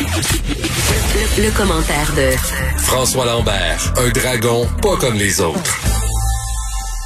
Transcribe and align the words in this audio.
Le, 0.00 1.44
le 1.44 1.50
commentaire 1.54 2.08
de 2.16 2.34
François 2.78 3.26
Lambert, 3.26 3.76
un 3.98 4.08
dragon 4.08 4.64
pas 4.80 4.96
comme 4.98 5.14
les 5.18 5.42
autres. 5.42 5.76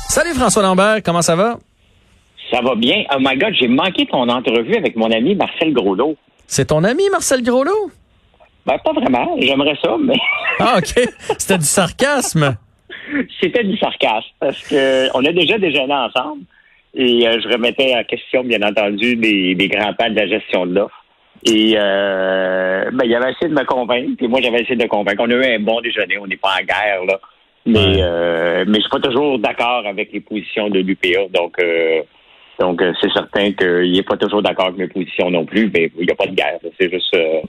Salut 0.09 0.33
François 0.35 0.63
Lambert, 0.63 1.03
comment 1.05 1.21
ça 1.21 1.35
va? 1.35 1.59
Ça 2.53 2.61
va 2.63 2.77
bien. 2.77 3.03
Oh 3.13 3.17
my 3.19 3.37
God, 3.37 3.53
j'ai 3.59 3.67
manqué 3.67 4.07
ton 4.07 4.29
entrevue 4.29 4.77
avec 4.77 4.95
mon 4.95 5.11
ami 5.11 5.35
Marcel 5.35 5.73
Groslot. 5.73 6.17
C'est 6.47 6.67
ton 6.67 6.85
ami 6.85 7.03
Marcel 7.11 7.43
Groslot? 7.43 7.91
Ben, 8.65 8.79
pas 8.79 8.93
vraiment. 8.93 9.37
J'aimerais 9.41 9.77
ça, 9.83 9.97
mais 10.01 10.15
Ah, 10.61 10.77
OK. 10.79 10.95
C'était 11.37 11.59
du 11.59 11.65
sarcasme. 11.65 12.57
c'était 13.41 13.65
du 13.65 13.77
sarcasme 13.79 14.29
parce 14.39 14.63
que 14.69 15.09
on 15.17 15.25
a 15.25 15.33
déjà 15.33 15.59
déjeuné 15.59 15.95
ensemble 15.95 16.43
et 16.95 17.27
euh, 17.27 17.41
je 17.43 17.49
remettais 17.49 17.93
en 17.97 18.05
question, 18.05 18.45
bien 18.45 18.63
entendu, 18.63 19.17
les 19.17 19.69
grands 19.69 19.95
pas 19.95 20.11
de 20.11 20.15
la 20.15 20.29
gestion 20.29 20.65
de 20.67 20.75
l'offre. 20.75 20.95
Et 21.47 21.75
euh, 21.77 22.91
ben, 22.93 23.05
il 23.05 23.15
avait 23.15 23.33
essayé 23.33 23.49
de 23.49 23.55
me 23.55 23.65
convaincre, 23.65 24.23
et 24.23 24.29
moi 24.29 24.41
j'avais 24.41 24.63
essayé 24.63 24.77
de 24.77 24.83
le 24.83 24.89
convaincre. 24.89 25.23
On 25.27 25.31
a 25.31 25.35
eu 25.35 25.55
un 25.57 25.61
bon 25.61 25.81
déjeuner, 25.81 26.17
on 26.19 26.27
n'est 26.27 26.37
pas 26.39 26.57
en 26.61 26.65
guerre, 26.65 27.05
là. 27.07 27.21
Mais, 27.67 28.03
euh, 28.03 28.65
mais 28.67 28.75
je 28.75 28.81
suis 28.81 28.91
pas 28.91 29.01
toujours 29.01 29.39
d'accord 29.39 29.87
avec 29.87 30.13
les 30.13 30.21
positions 30.21 30.69
de 30.69 30.81
l'UPA. 30.81 31.29
Donc, 31.33 31.59
euh, 31.63 32.03
donc 32.61 32.81
euh, 32.83 32.93
c'est 33.01 33.11
certain 33.13 33.53
qu'il 33.53 33.93
n'est 33.93 34.03
pas 34.03 34.17
toujours 34.17 34.43
d'accord 34.43 34.67
avec 34.67 34.79
mes 34.79 34.89
positions 34.89 35.31
non 35.31 35.45
plus, 35.45 35.71
mais 35.73 35.91
il 35.99 36.07
n'y 36.07 36.13
a 36.13 36.15
pas 36.15 36.27
de 36.27 36.35
guerre. 36.35 36.59
C'est 36.79 36.91
juste 36.91 37.15
euh, 37.15 37.41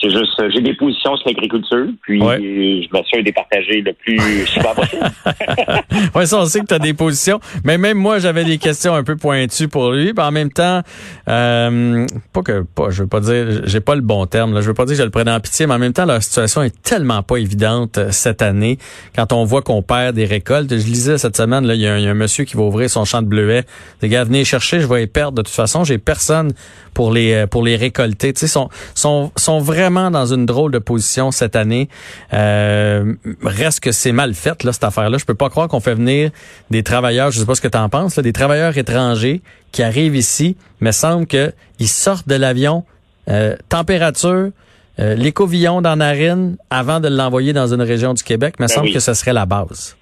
c'est 0.00 0.10
juste 0.10 0.38
euh, 0.40 0.48
j'ai 0.52 0.60
des 0.60 0.74
positions 0.74 1.16
sur 1.16 1.28
l'agriculture, 1.28 1.86
puis 2.02 2.22
Ouais. 2.22 2.38
je 2.38 2.88
m'assure 2.92 3.18
de 3.18 3.24
les 3.24 3.32
partager 3.32 3.80
le 3.82 3.92
plus 3.92 4.46
souvent 4.46 4.74
possible. 4.74 5.02
Ouais, 6.14 6.26
ça, 6.26 6.38
on 6.38 6.44
sait 6.46 6.60
que 6.60 6.66
tu 6.66 6.74
as 6.74 6.78
des 6.78 6.94
positions. 6.94 7.40
Mais 7.64 7.78
même 7.78 7.98
moi, 7.98 8.18
j'avais 8.18 8.44
des 8.44 8.58
questions 8.58 8.94
un 8.94 9.04
peu 9.04 9.16
pointues 9.16 9.68
pour 9.68 9.92
lui. 9.92 10.12
Puis 10.14 10.24
en 10.24 10.30
même 10.32 10.50
temps, 10.50 10.82
euh, 11.28 12.06
pas 12.32 12.42
que, 12.42 12.62
pas, 12.62 12.90
je 12.90 13.02
veux 13.02 13.08
pas 13.08 13.20
dire, 13.20 13.62
j'ai 13.64 13.80
pas 13.80 13.94
le 13.94 14.00
bon 14.00 14.26
terme, 14.26 14.54
là. 14.54 14.60
Je 14.60 14.66
veux 14.66 14.74
pas 14.74 14.84
dire 14.84 14.94
que 14.94 14.98
je 15.00 15.04
le 15.04 15.10
prenais 15.10 15.30
en 15.30 15.40
pitié, 15.40 15.66
mais 15.66 15.74
en 15.74 15.78
même 15.78 15.92
temps, 15.92 16.06
leur 16.06 16.22
situation 16.22 16.62
est 16.62 16.82
tellement 16.82 17.22
pas 17.22 17.36
évidente 17.36 17.98
euh, 17.98 18.08
cette 18.10 18.42
année. 18.42 18.78
Quand 19.14 19.32
on 19.32 19.44
voit 19.44 19.62
qu'on 19.62 19.82
perd 19.82 20.14
des 20.16 20.24
récoltes, 20.24 20.70
je 20.70 20.84
lisais 20.86 21.18
cette 21.18 21.36
semaine, 21.36 21.66
là, 21.66 21.74
il 21.74 21.80
y, 21.80 21.86
a 21.86 21.94
un- 21.94 21.98
il 21.98 22.04
y 22.04 22.08
a 22.08 22.10
un 22.10 22.14
monsieur 22.14 22.44
qui 22.44 22.56
va 22.56 22.62
ouvrir 22.62 22.88
son 22.90 23.04
champ 23.04 23.22
de 23.22 23.26
bleuets. 23.28 23.64
Les 24.02 24.08
gars, 24.08 24.24
venez 24.24 24.44
chercher, 24.44 24.80
je 24.80 24.86
vais 24.86 25.00
les 25.00 25.06
perdre. 25.06 25.36
De 25.38 25.42
toute 25.42 25.54
façon, 25.54 25.84
j'ai 25.84 25.98
personne 25.98 26.52
pour 26.94 27.12
les, 27.12 27.32
euh, 27.32 27.46
pour 27.46 27.64
les 27.64 27.76
récolter. 27.76 28.32
Tu 28.32 28.40
sais, 28.40 28.46
sont, 28.48 28.68
sont, 28.94 29.30
sont 29.36 29.58
vraiment 29.60 29.89
dans 29.90 30.26
une 30.26 30.46
drôle 30.46 30.72
de 30.72 30.78
position 30.78 31.30
cette 31.30 31.56
année. 31.56 31.88
Euh, 32.32 33.14
reste 33.42 33.80
que 33.80 33.92
c'est 33.92 34.12
mal 34.12 34.34
fait, 34.34 34.62
là, 34.64 34.72
cette 34.72 34.84
affaire-là. 34.84 35.18
Je 35.18 35.24
peux 35.24 35.34
pas 35.34 35.48
croire 35.50 35.68
qu'on 35.68 35.80
fait 35.80 35.94
venir 35.94 36.30
des 36.70 36.82
travailleurs, 36.82 37.30
je 37.30 37.40
sais 37.40 37.46
pas 37.46 37.54
ce 37.54 37.60
que 37.60 37.68
tu 37.68 37.78
en 37.78 37.88
penses, 37.88 38.16
là, 38.16 38.22
des 38.22 38.32
travailleurs 38.32 38.76
étrangers 38.78 39.42
qui 39.72 39.82
arrivent 39.82 40.16
ici, 40.16 40.56
mais 40.80 40.92
semble 40.92 41.26
que 41.26 41.52
ils 41.78 41.88
sortent 41.88 42.28
de 42.28 42.34
l'avion, 42.34 42.84
euh, 43.28 43.56
température, 43.68 44.50
euh, 44.98 45.14
l'écouvillon 45.14 45.80
dans 45.80 45.90
la 45.90 45.96
narine 45.96 46.56
avant 46.70 47.00
de 47.00 47.08
l'envoyer 47.08 47.52
dans 47.52 47.72
une 47.72 47.82
région 47.82 48.14
du 48.14 48.22
Québec, 48.22 48.54
mais 48.58 48.66
Ben 48.66 48.74
semble 48.74 48.86
oui. 48.86 48.92
que 48.92 49.00
ce 49.00 49.14
serait 49.14 49.32
la 49.32 49.46
base. 49.46 49.96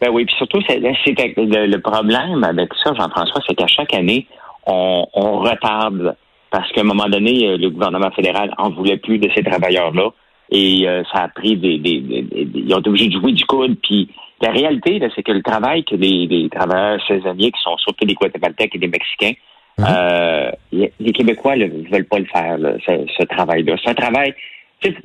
Ben 0.00 0.10
oui, 0.12 0.24
puis 0.24 0.34
surtout, 0.36 0.60
c'est, 0.68 0.78
le, 0.78 1.66
le 1.66 1.80
problème 1.80 2.44
avec 2.44 2.70
ça, 2.82 2.92
Jean-François, 2.94 3.40
c'est 3.46 3.54
qu'à 3.54 3.66
chaque 3.66 3.94
année, 3.94 4.26
on, 4.66 5.06
on 5.14 5.38
retarde 5.38 6.14
parce 6.54 6.70
qu'à 6.72 6.82
un 6.82 6.84
moment 6.94 7.08
donné, 7.08 7.48
euh, 7.48 7.56
le 7.56 7.68
gouvernement 7.70 8.10
fédéral 8.12 8.54
en 8.58 8.70
voulait 8.70 8.96
plus 9.06 9.18
de 9.18 9.28
ces 9.34 9.42
travailleurs-là 9.42 10.10
et 10.50 10.86
euh, 10.86 11.02
ça 11.12 11.24
a 11.24 11.28
pris 11.28 11.56
des, 11.56 11.78
des, 11.78 11.98
des- 12.00 12.22
des- 12.22 12.48
Ils 12.66 12.72
ont 12.74 12.78
été 12.78 12.88
obligés 12.90 13.08
de 13.08 13.18
jouer 13.18 13.32
du 13.32 13.44
coude. 13.44 13.76
Puis 13.82 14.08
la 14.40 14.50
réalité, 14.52 14.98
là, 15.00 15.08
c'est 15.14 15.24
que 15.24 15.32
le 15.32 15.42
travail 15.42 15.82
que 15.84 15.96
les, 15.96 16.48
travailleurs 16.50 17.00
saisonniers, 17.08 17.50
qui 17.50 17.60
sont 17.62 17.76
surtout 17.78 18.04
des 18.06 18.14
Guatémaltèques 18.14 18.74
et 18.76 18.78
des 18.78 18.88
Mexicains, 18.98 19.32
Mhm. 19.78 19.84
euh, 19.88 20.50
les 21.00 21.12
Québécois 21.12 21.56
ne 21.56 21.66
veulent 21.90 22.04
pas 22.14 22.20
le 22.20 22.26
faire, 22.26 22.56
là, 22.58 22.74
ce, 22.86 22.92
ce 23.18 23.24
travail-là. 23.24 23.74
C'est 23.82 23.90
un 23.90 23.94
travail... 23.94 24.32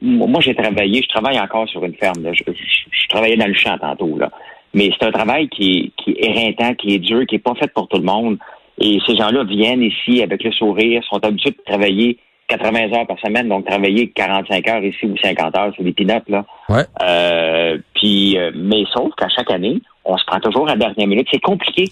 moi, 0.02 0.42
j'ai 0.42 0.54
travaillé, 0.54 1.02
je 1.02 1.08
travaille 1.10 1.40
encore 1.40 1.68
sur 1.68 1.84
une 1.84 1.96
ferme. 1.96 2.22
là. 2.24 2.32
Je, 2.34 2.44
je- 2.46 2.90
je 3.02 3.08
travaillais 3.08 3.38
dans 3.38 3.48
le 3.48 3.56
champ 3.56 3.78
tantôt. 3.80 4.16
là. 4.20 4.30
Mais 4.76 4.92
c'est 4.94 5.08
un 5.08 5.12
travail 5.12 5.50
qui 5.50 5.66
est, 5.72 5.92
qui 6.04 6.12
est 6.12 6.30
éreintant, 6.30 6.76
qui 6.76 6.94
est 6.94 7.00
dur, 7.00 7.26
qui 7.26 7.36
est 7.36 7.40
pas 7.50 7.56
fait 7.56 7.72
pour 7.74 7.88
tout 7.88 7.98
le 7.98 8.04
monde. 8.04 8.38
Et 8.80 9.00
ces 9.06 9.16
gens-là 9.16 9.44
viennent 9.44 9.82
ici 9.82 10.22
avec 10.22 10.44
le 10.44 10.52
sourire, 10.52 11.04
sont 11.10 11.24
habitués 11.24 11.52
de 11.52 11.64
travailler 11.66 12.18
80 12.48 12.94
heures 12.94 13.08
par 13.08 13.20
semaine, 13.20 13.48
donc 13.48 13.66
travailler 13.66 14.10
45 14.10 14.68
heures 14.68 14.84
ici 14.84 15.06
ou 15.06 15.16
50 15.22 15.58
heures, 15.58 15.74
c'est 15.78 15.84
des 15.84 15.94
pinottes, 15.94 16.28
là. 16.30 16.46
Ouais. 16.70 16.86
Euh, 17.04 17.78
puis, 17.94 18.38
euh, 18.38 18.52
mais 18.56 18.84
sauf 18.92 19.14
qu'à 19.16 19.30
chaque 19.30 19.52
année, 19.52 19.82
on 20.04 20.18
se 20.18 20.26
prend 20.26 20.40
toujours 20.40 20.68
à 20.68 20.72
la 20.72 20.78
dernière 20.78 21.08
minute. 21.08 21.28
C'est 21.32 21.42
compliqué. 21.42 21.86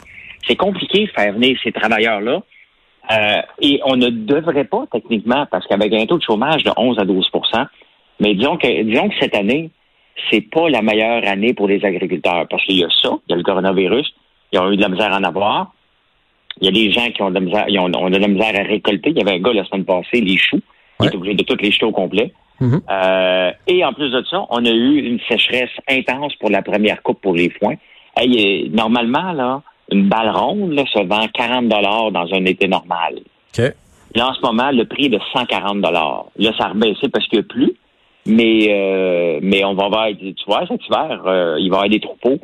C'est 0.48 0.56
compliqué 0.56 1.06
de 1.06 1.12
faire 1.12 1.34
venir 1.34 1.58
ces 1.64 1.72
travailleurs-là. 1.72 2.42
Euh, 3.12 3.42
et 3.62 3.80
on 3.86 3.96
ne 3.96 4.10
devrait 4.10 4.66
pas, 4.66 4.86
techniquement, 4.92 5.46
parce 5.52 5.66
qu'avec 5.68 5.94
un 5.94 6.06
taux 6.06 6.18
de 6.18 6.24
chômage 6.24 6.64
de 6.64 6.72
11 6.76 6.98
à 7.00 7.06
12% 7.06 7.68
mais 8.20 8.34
disons 8.34 8.58
que, 8.58 8.84
disons 8.84 9.10
que 9.10 9.16
cette 9.20 9.36
année, 9.36 9.70
c'est 10.32 10.42
pas 10.42 10.70
la 10.70 10.82
meilleure 10.82 11.28
année 11.28 11.54
pour 11.54 11.68
les 11.68 11.84
agriculteurs, 11.86 12.48
parce 12.50 12.64
qu'il 12.66 12.78
y 12.78 12.84
a 12.84 12.90
ça, 13.02 13.12
il 13.28 13.32
y 13.32 13.34
a 13.34 13.38
le 13.38 13.44
coronavirus, 13.44 14.14
ils 14.52 14.60
ont 14.60 14.72
eu 14.72 14.78
de 14.78 14.82
la 14.82 14.90
misère 14.90 15.14
à 15.14 15.18
en 15.18 15.24
avoir. 15.24 15.74
Il 16.62 16.66
y 16.66 16.68
a 16.70 16.72
des 16.72 16.92
gens 16.92 17.08
qui 17.12 17.22
ont 17.22 17.30
de 17.30 17.36
la 17.36 17.40
misère, 17.42 17.66
ils 17.68 17.80
ont, 17.80 17.90
de 17.90 18.18
la 18.18 18.28
misère 18.28 18.54
à 18.56 18.64
récolter. 18.64 19.12
Il 19.12 19.18
y 19.18 19.22
avait 19.22 19.34
un 19.34 19.40
gars 19.40 19.54
la 19.54 19.66
semaine 19.66 19.86
passée, 19.86 20.22
les 20.22 20.38
choux, 20.38 20.60
il 21.00 21.04
Ouais. 21.04 21.10
est 21.12 21.16
obligé 21.16 21.36
de 21.36 21.44
toutes 21.44 21.62
les 21.62 21.72
jeter 21.72 21.86
au 21.86 21.92
complet. 21.92 22.34
Mhm. 22.60 22.82
Euh, 22.90 23.52
et 23.68 23.86
en 23.86 23.94
plus 23.94 24.10
de 24.10 24.24
ça, 24.30 24.44
on 24.50 24.66
a 24.66 24.70
eu 24.72 24.98
une 25.06 25.20
sécheresse 25.30 25.70
intense 25.88 26.34
pour 26.36 26.50
la 26.50 26.62
première 26.64 27.02
coupe 27.04 27.22
pour 27.22 27.36
les 27.36 27.50
foins. 27.52 27.76
Hey, 28.16 28.66
euh, 28.66 28.70
normalement, 28.76 29.32
là, 29.34 29.62
une 29.92 30.10
balle 30.10 30.32
ronde 30.32 30.72
là, 30.74 30.84
se 30.92 31.00
vend 31.06 31.28
40 31.34 31.68
dollars 31.70 32.12
dans 32.12 32.26
un 32.34 32.46
été 32.46 32.68
normal. 32.68 33.20
Là, 34.16 34.30
en 34.30 34.34
ce 34.34 34.42
moment, 34.42 34.72
le 34.72 34.86
prix 34.86 35.06
est 35.06 35.10
de 35.10 35.20
140 35.34 35.82
dollars. 35.82 36.26
Là, 36.38 36.52
ça 36.58 36.66
a 36.66 36.70
rebaissé 36.70 37.10
parce 37.10 37.28
qu'il 37.28 37.40
n'y 37.40 37.46
a 37.46 37.48
plus. 37.48 37.74
Mais, 38.26 38.68
euh, 38.70 39.40
mais 39.42 39.64
on 39.64 39.74
va 39.74 39.86
avoir, 39.86 40.08
tu 40.10 40.34
vois, 40.48 40.66
cet 40.68 40.86
hiver, 40.86 41.22
euh, 41.26 41.56
il 41.60 41.70
va 41.70 41.76
y 41.76 41.80
avoir 41.80 41.90
des 41.90 42.00
troupeaux 42.00 42.40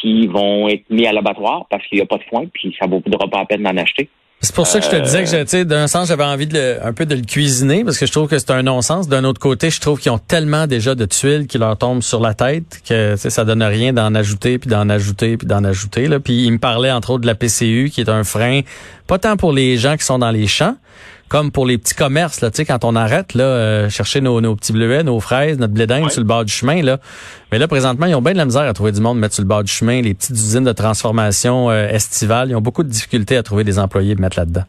qui 0.00 0.26
vont 0.26 0.68
être 0.68 0.84
mis 0.90 1.06
à 1.06 1.12
l'abattoir 1.12 1.66
parce 1.70 1.86
qu'il 1.86 1.96
n'y 1.98 2.02
a 2.02 2.06
pas 2.06 2.18
de 2.18 2.24
foin, 2.30 2.44
puis 2.52 2.74
ça 2.78 2.86
ne 2.86 2.92
vaudra 2.92 3.28
pas 3.28 3.38
la 3.40 3.44
peine 3.46 3.62
d'en 3.62 3.76
acheter. 3.76 4.08
C'est 4.40 4.54
pour 4.54 4.68
ça 4.68 4.78
que 4.78 4.84
je 4.84 4.90
te 4.90 4.94
Euh, 4.96 5.00
disais 5.00 5.24
que, 5.24 5.42
tu 5.42 5.48
sais, 5.48 5.64
d'un 5.64 5.88
sens, 5.88 6.06
j'avais 6.06 6.22
envie 6.22 6.46
de 6.46 6.54
le- 6.56 6.78
un 6.86 6.92
peu 6.92 7.06
de 7.06 7.16
le 7.16 7.22
cuisiner 7.22 7.82
parce 7.82 7.98
que 7.98 8.06
je 8.06 8.12
trouve 8.12 8.28
que 8.28 8.38
c'est 8.38 8.52
un 8.52 8.62
non-sens. 8.62 9.08
D'un 9.08 9.24
autre 9.24 9.40
côté, 9.40 9.68
je 9.68 9.80
trouve 9.80 9.98
qu'ils 9.98 10.12
ont 10.12 10.18
tellement 10.20 10.68
déjà 10.68 10.94
de 10.94 11.04
tuiles 11.06 11.48
qui 11.48 11.58
leur 11.58 11.76
tombent 11.76 12.02
sur 12.02 12.20
la 12.20 12.34
tête 12.34 12.80
que, 12.88 13.16
ça 13.16 13.44
donne 13.44 13.64
rien 13.64 13.92
d'en 13.92 14.14
ajouter 14.14 14.58
puis 14.60 14.70
d'en 14.70 14.88
ajouter 14.90 15.36
puis 15.36 15.48
d'en 15.48 15.64
ajouter. 15.64 16.06
Là. 16.06 16.20
Puis 16.20 16.44
il 16.44 16.52
me 16.52 16.58
parlait 16.58 16.92
entre 16.92 17.10
autres 17.10 17.22
de 17.22 17.26
la 17.26 17.34
PCU 17.34 17.90
qui 17.92 18.00
est 18.00 18.08
un 18.08 18.22
frein, 18.22 18.60
pas 19.08 19.18
tant 19.18 19.36
pour 19.36 19.52
les 19.52 19.76
gens 19.76 19.96
qui 19.96 20.04
sont 20.04 20.20
dans 20.20 20.30
les 20.30 20.46
champs, 20.46 20.76
comme 21.28 21.50
pour 21.52 21.66
les 21.66 21.78
petits 21.78 21.94
commerces. 21.94 22.40
Là, 22.40 22.50
tu 22.50 22.56
sais, 22.56 22.64
quand 22.64 22.84
on 22.84 22.96
arrête 22.96 23.34
là, 23.34 23.44
euh, 23.44 23.88
chercher 23.90 24.20
nos, 24.20 24.40
nos 24.40 24.56
petits 24.56 24.72
bleuets, 24.72 25.02
nos 25.04 25.20
fraises, 25.20 25.58
notre 25.58 25.74
blé 25.74 25.86
d'Inde 25.86 26.04
Ouais. 26.04 26.10
sur 26.10 26.20
le 26.20 26.26
bord 26.26 26.44
du 26.44 26.52
chemin. 26.52 26.82
Là. 26.82 26.98
Mais 27.52 27.58
là, 27.58 27.68
présentement, 27.68 28.06
ils 28.06 28.14
ont 28.14 28.22
bien 28.22 28.32
de 28.32 28.38
la 28.38 28.44
misère 28.44 28.62
à 28.62 28.72
trouver 28.72 28.92
du 28.92 29.00
monde 29.00 29.18
mettre 29.18 29.34
sur 29.34 29.42
le 29.42 29.48
bord 29.48 29.62
du 29.62 29.70
chemin. 29.72 30.00
Les 30.02 30.14
petites 30.14 30.30
usines 30.36 30.64
de 30.64 30.72
transformation 30.72 31.70
euh, 31.70 31.88
estivales, 31.88 32.50
ils 32.50 32.56
ont 32.56 32.60
beaucoup 32.60 32.82
de 32.82 32.88
difficultés 32.88 33.36
à 33.36 33.42
trouver 33.42 33.64
des 33.64 33.78
employés 33.78 34.14
pour 34.14 34.22
mettre 34.22 34.38
là-dedans. 34.38 34.64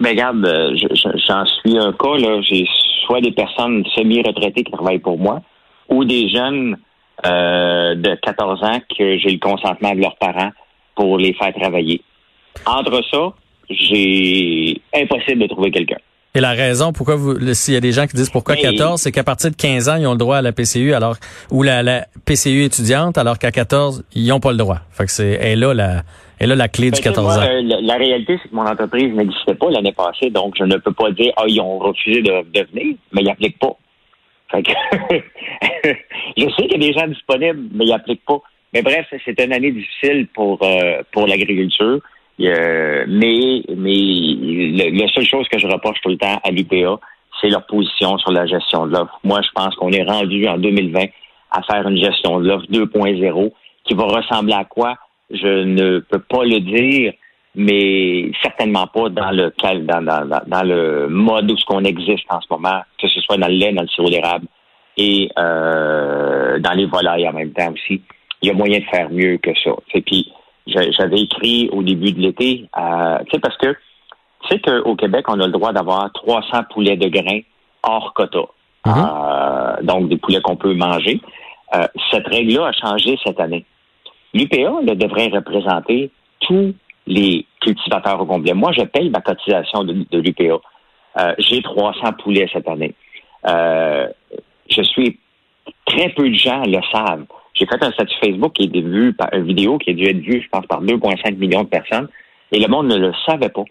Mais 0.00 0.10
regarde, 0.10 0.44
euh, 0.44 0.74
je- 0.76 0.94
je- 0.94 1.18
j'en 1.28 1.44
suis 1.46 1.78
un 1.78 1.92
cas, 1.92 2.16
là. 2.18 2.40
J'ai 2.42 2.66
soit 3.06 3.20
des 3.20 3.32
personnes 3.32 3.84
semi-retraitées 3.94 4.64
qui 4.64 4.72
travaillent 4.72 4.98
pour 4.98 5.18
moi, 5.18 5.42
ou 5.88 6.04
des 6.04 6.28
jeunes 6.28 6.76
euh, 7.24 7.94
de 7.94 8.16
14 8.22 8.64
ans 8.64 8.80
que 8.98 9.16
j'ai 9.18 9.30
le 9.30 9.38
consentement 9.38 9.94
de 9.94 10.00
leurs 10.00 10.16
parents 10.16 10.50
pour 10.96 11.18
les 11.18 11.32
faire 11.34 11.52
travailler. 11.54 12.02
Entre 12.66 13.00
ça, 13.12 13.32
j'ai 13.72 14.80
impossible 14.94 15.42
de 15.42 15.46
trouver 15.46 15.70
quelqu'un. 15.70 15.98
Et 16.34 16.40
la 16.40 16.52
raison 16.52 16.92
pourquoi 16.94 17.16
vous, 17.16 17.34
s'il 17.52 17.74
y 17.74 17.76
a 17.76 17.80
des 17.80 17.92
gens 17.92 18.06
qui 18.06 18.16
disent 18.16 18.30
pourquoi 18.30 18.54
Mais- 18.54 18.62
14, 18.62 19.00
c'est 19.02 19.12
qu'à 19.12 19.22
partir 19.24 19.50
de 19.50 19.56
15 19.56 19.88
ans, 19.90 19.96
ils 19.96 20.06
ont 20.06 20.12
le 20.12 20.18
droit 20.18 20.38
à 20.38 20.42
la 20.42 20.52
PCU, 20.52 20.94
alors 20.94 21.16
ou 21.50 21.62
la, 21.62 21.82
la 21.82 22.06
PCU 22.24 22.64
étudiante, 22.64 23.18
alors 23.18 23.38
qu'à 23.38 23.50
14, 23.52 24.04
ils 24.14 24.26
n'ont 24.28 24.40
pas 24.40 24.50
le 24.52 24.56
droit. 24.56 24.78
Fait 24.92 25.04
que 25.04 25.10
c'est 25.10 25.32
elle 25.42 25.60
là 25.60 25.74
la, 25.74 26.02
elle 26.38 26.48
là 26.48 26.54
la 26.56 26.68
clé 26.68 26.86
Ben, 26.90 26.96
du 26.96 27.02
tu 27.02 27.08
sais, 27.08 27.14
14 27.14 27.26
moi, 27.36 27.44
ans. 27.44 27.48
euh, 27.50 27.60
la, 27.62 27.80
la 27.82 27.94
réalité, 27.96 28.38
c'est 28.42 28.48
que 28.48 28.54
mon 28.54 28.64
entreprise 28.66 29.12
n'existait 29.12 29.54
pas 29.56 29.70
l'année 29.70 29.92
passée, 29.92 30.30
donc 30.30 30.54
je 30.58 30.64
ne 30.64 30.76
peux 30.78 30.92
pas 30.94 31.10
dire 31.10 31.32
ah 31.36 31.44
ils 31.46 31.60
ont 31.60 31.78
refusé 31.78 32.22
de, 32.22 32.30
de 32.50 32.66
venir, 32.72 32.94
mais 33.12 33.20
ils 33.20 33.26
n'appliquent 33.26 33.58
pas. 33.58 33.76
Fait 34.50 34.62
que 34.62 34.72
je 36.36 36.44
sais 36.44 36.66
qu'il 36.68 36.82
y 36.82 36.86
a 36.86 36.92
des 36.92 36.92
gens 36.94 37.06
disponibles, 37.08 37.60
mais 37.74 37.84
ils 37.84 37.90
n'appliquent 37.90 38.24
pas. 38.26 38.38
Mais 38.72 38.80
bref, 38.80 39.06
c'est 39.24 39.38
une 39.44 39.52
année 39.52 39.70
difficile 39.70 40.26
pour 40.34 40.58
euh, 40.62 41.02
pour 41.12 41.26
l'agriculture. 41.26 42.00
Euh, 42.40 43.04
mais 43.08 43.62
mais 43.76 43.94
le- 43.94 44.98
la 44.98 45.08
seule 45.12 45.26
chose 45.26 45.46
que 45.48 45.58
je 45.58 45.66
reproche 45.66 46.00
tout 46.02 46.08
le 46.08 46.16
temps 46.16 46.40
à 46.42 46.50
l'UPA, 46.50 46.98
c'est 47.40 47.48
leur 47.48 47.66
position 47.66 48.18
sur 48.18 48.32
la 48.32 48.46
gestion 48.46 48.86
de 48.86 48.92
l'offre. 48.92 49.18
Moi, 49.24 49.40
je 49.42 49.50
pense 49.54 49.74
qu'on 49.76 49.90
est 49.92 50.02
rendu 50.02 50.46
en 50.48 50.58
2020 50.58 51.04
à 51.50 51.62
faire 51.62 51.86
une 51.88 51.98
gestion 51.98 52.40
de 52.40 52.48
l'offre 52.48 52.66
2.0 52.70 53.52
qui 53.84 53.94
va 53.94 54.04
ressembler 54.04 54.54
à 54.54 54.64
quoi? 54.64 54.96
Je 55.30 55.64
ne 55.64 55.98
peux 56.00 56.18
pas 56.20 56.44
le 56.44 56.60
dire, 56.60 57.12
mais 57.54 58.30
certainement 58.42 58.86
pas 58.86 59.08
dans 59.10 59.30
le 59.30 59.52
dans, 59.84 60.02
dans, 60.02 60.40
dans- 60.46 60.62
le 60.66 61.08
mode 61.08 61.50
où 61.50 61.56
ce 61.56 61.64
qu'on 61.66 61.84
existe 61.84 62.24
en 62.30 62.40
ce 62.40 62.46
moment, 62.50 62.80
que 63.00 63.08
ce 63.08 63.20
soit 63.20 63.36
dans 63.36 63.48
le 63.48 63.54
lait, 63.54 63.72
dans 63.72 63.82
le 63.82 63.88
sirop 63.88 64.08
d'érable 64.08 64.46
et 64.96 65.28
euh, 65.38 66.58
dans 66.58 66.72
les 66.72 66.86
volailles 66.86 67.28
en 67.28 67.32
même 67.32 67.52
temps 67.52 67.72
aussi. 67.72 68.00
Il 68.40 68.48
y 68.48 68.50
a 68.50 68.54
moyen 68.54 68.78
de 68.80 68.84
faire 68.84 69.08
mieux 69.10 69.36
que 69.38 69.50
ça. 69.62 69.70
Et 69.94 70.00
puis 70.00 70.31
j'avais 70.66 71.20
écrit 71.20 71.68
au 71.72 71.82
début 71.82 72.12
de 72.12 72.20
l'été, 72.20 72.68
euh, 72.78 73.18
tu 73.24 73.32
sais, 73.32 73.38
parce 73.40 73.56
que 73.56 73.72
tu 74.42 74.48
sais 74.48 74.60
qu'au 74.60 74.96
Québec, 74.96 75.26
on 75.28 75.40
a 75.40 75.46
le 75.46 75.52
droit 75.52 75.72
d'avoir 75.72 76.12
300 76.12 76.64
poulets 76.72 76.96
de 76.96 77.08
grains 77.08 77.40
hors 77.82 78.12
quota. 78.14 78.40
uh-huh. 78.86 79.84
donc 79.84 80.08
des 80.08 80.16
poulets 80.16 80.40
qu'on 80.40 80.56
peut 80.56 80.74
manger. 80.74 81.20
cette 82.10 82.26
règle-là 82.26 82.66
a 82.68 82.72
changé 82.72 83.18
cette 83.24 83.40
année. 83.40 83.64
L'UPA 84.34 84.94
devrait 84.94 85.28
représenter 85.28 86.10
tous 86.40 86.74
les 87.06 87.46
cultivateurs 87.60 88.20
au 88.20 88.26
complet. 88.26 88.54
Moi, 88.54 88.72
je 88.72 88.82
paye 88.82 89.10
ma 89.10 89.20
cotisation 89.20 89.84
de, 89.84 89.92
l'UPA. 90.12 90.60
Euh, 91.18 91.34
j'ai 91.38 91.62
300 91.62 92.12
poulets 92.22 92.48
cette 92.52 92.68
année. 92.68 92.94
Euh, 93.46 94.08
je 94.70 94.82
suis 94.82 95.18
très 95.86 96.08
peu 96.10 96.28
de 96.28 96.34
gens 96.34 96.62
le 96.64 96.80
savent. 96.90 97.26
J'ai 97.54 97.66
fait 97.66 97.82
un 97.82 97.90
statut 97.92 98.16
Facebook 98.22 98.52
qui 98.54 98.64
est 98.64 98.80
vu 98.80 99.12
par 99.12 99.28
une 99.32 99.44
vidéo 99.44 99.78
qui 99.78 99.90
a 99.90 99.92
dû 99.92 100.04
être 100.04 100.20
vue, 100.20 100.42
je 100.42 100.48
pense, 100.48 100.66
par 100.66 100.82
2,5 100.82 101.36
millions 101.36 101.62
de 101.62 101.68
personnes, 101.68 102.08
et 102.50 102.58
le 102.58 102.68
monde 102.68 102.88
ne 102.88 102.96
le 102.96 103.12
savait 103.26 103.48
pas. 103.48 103.64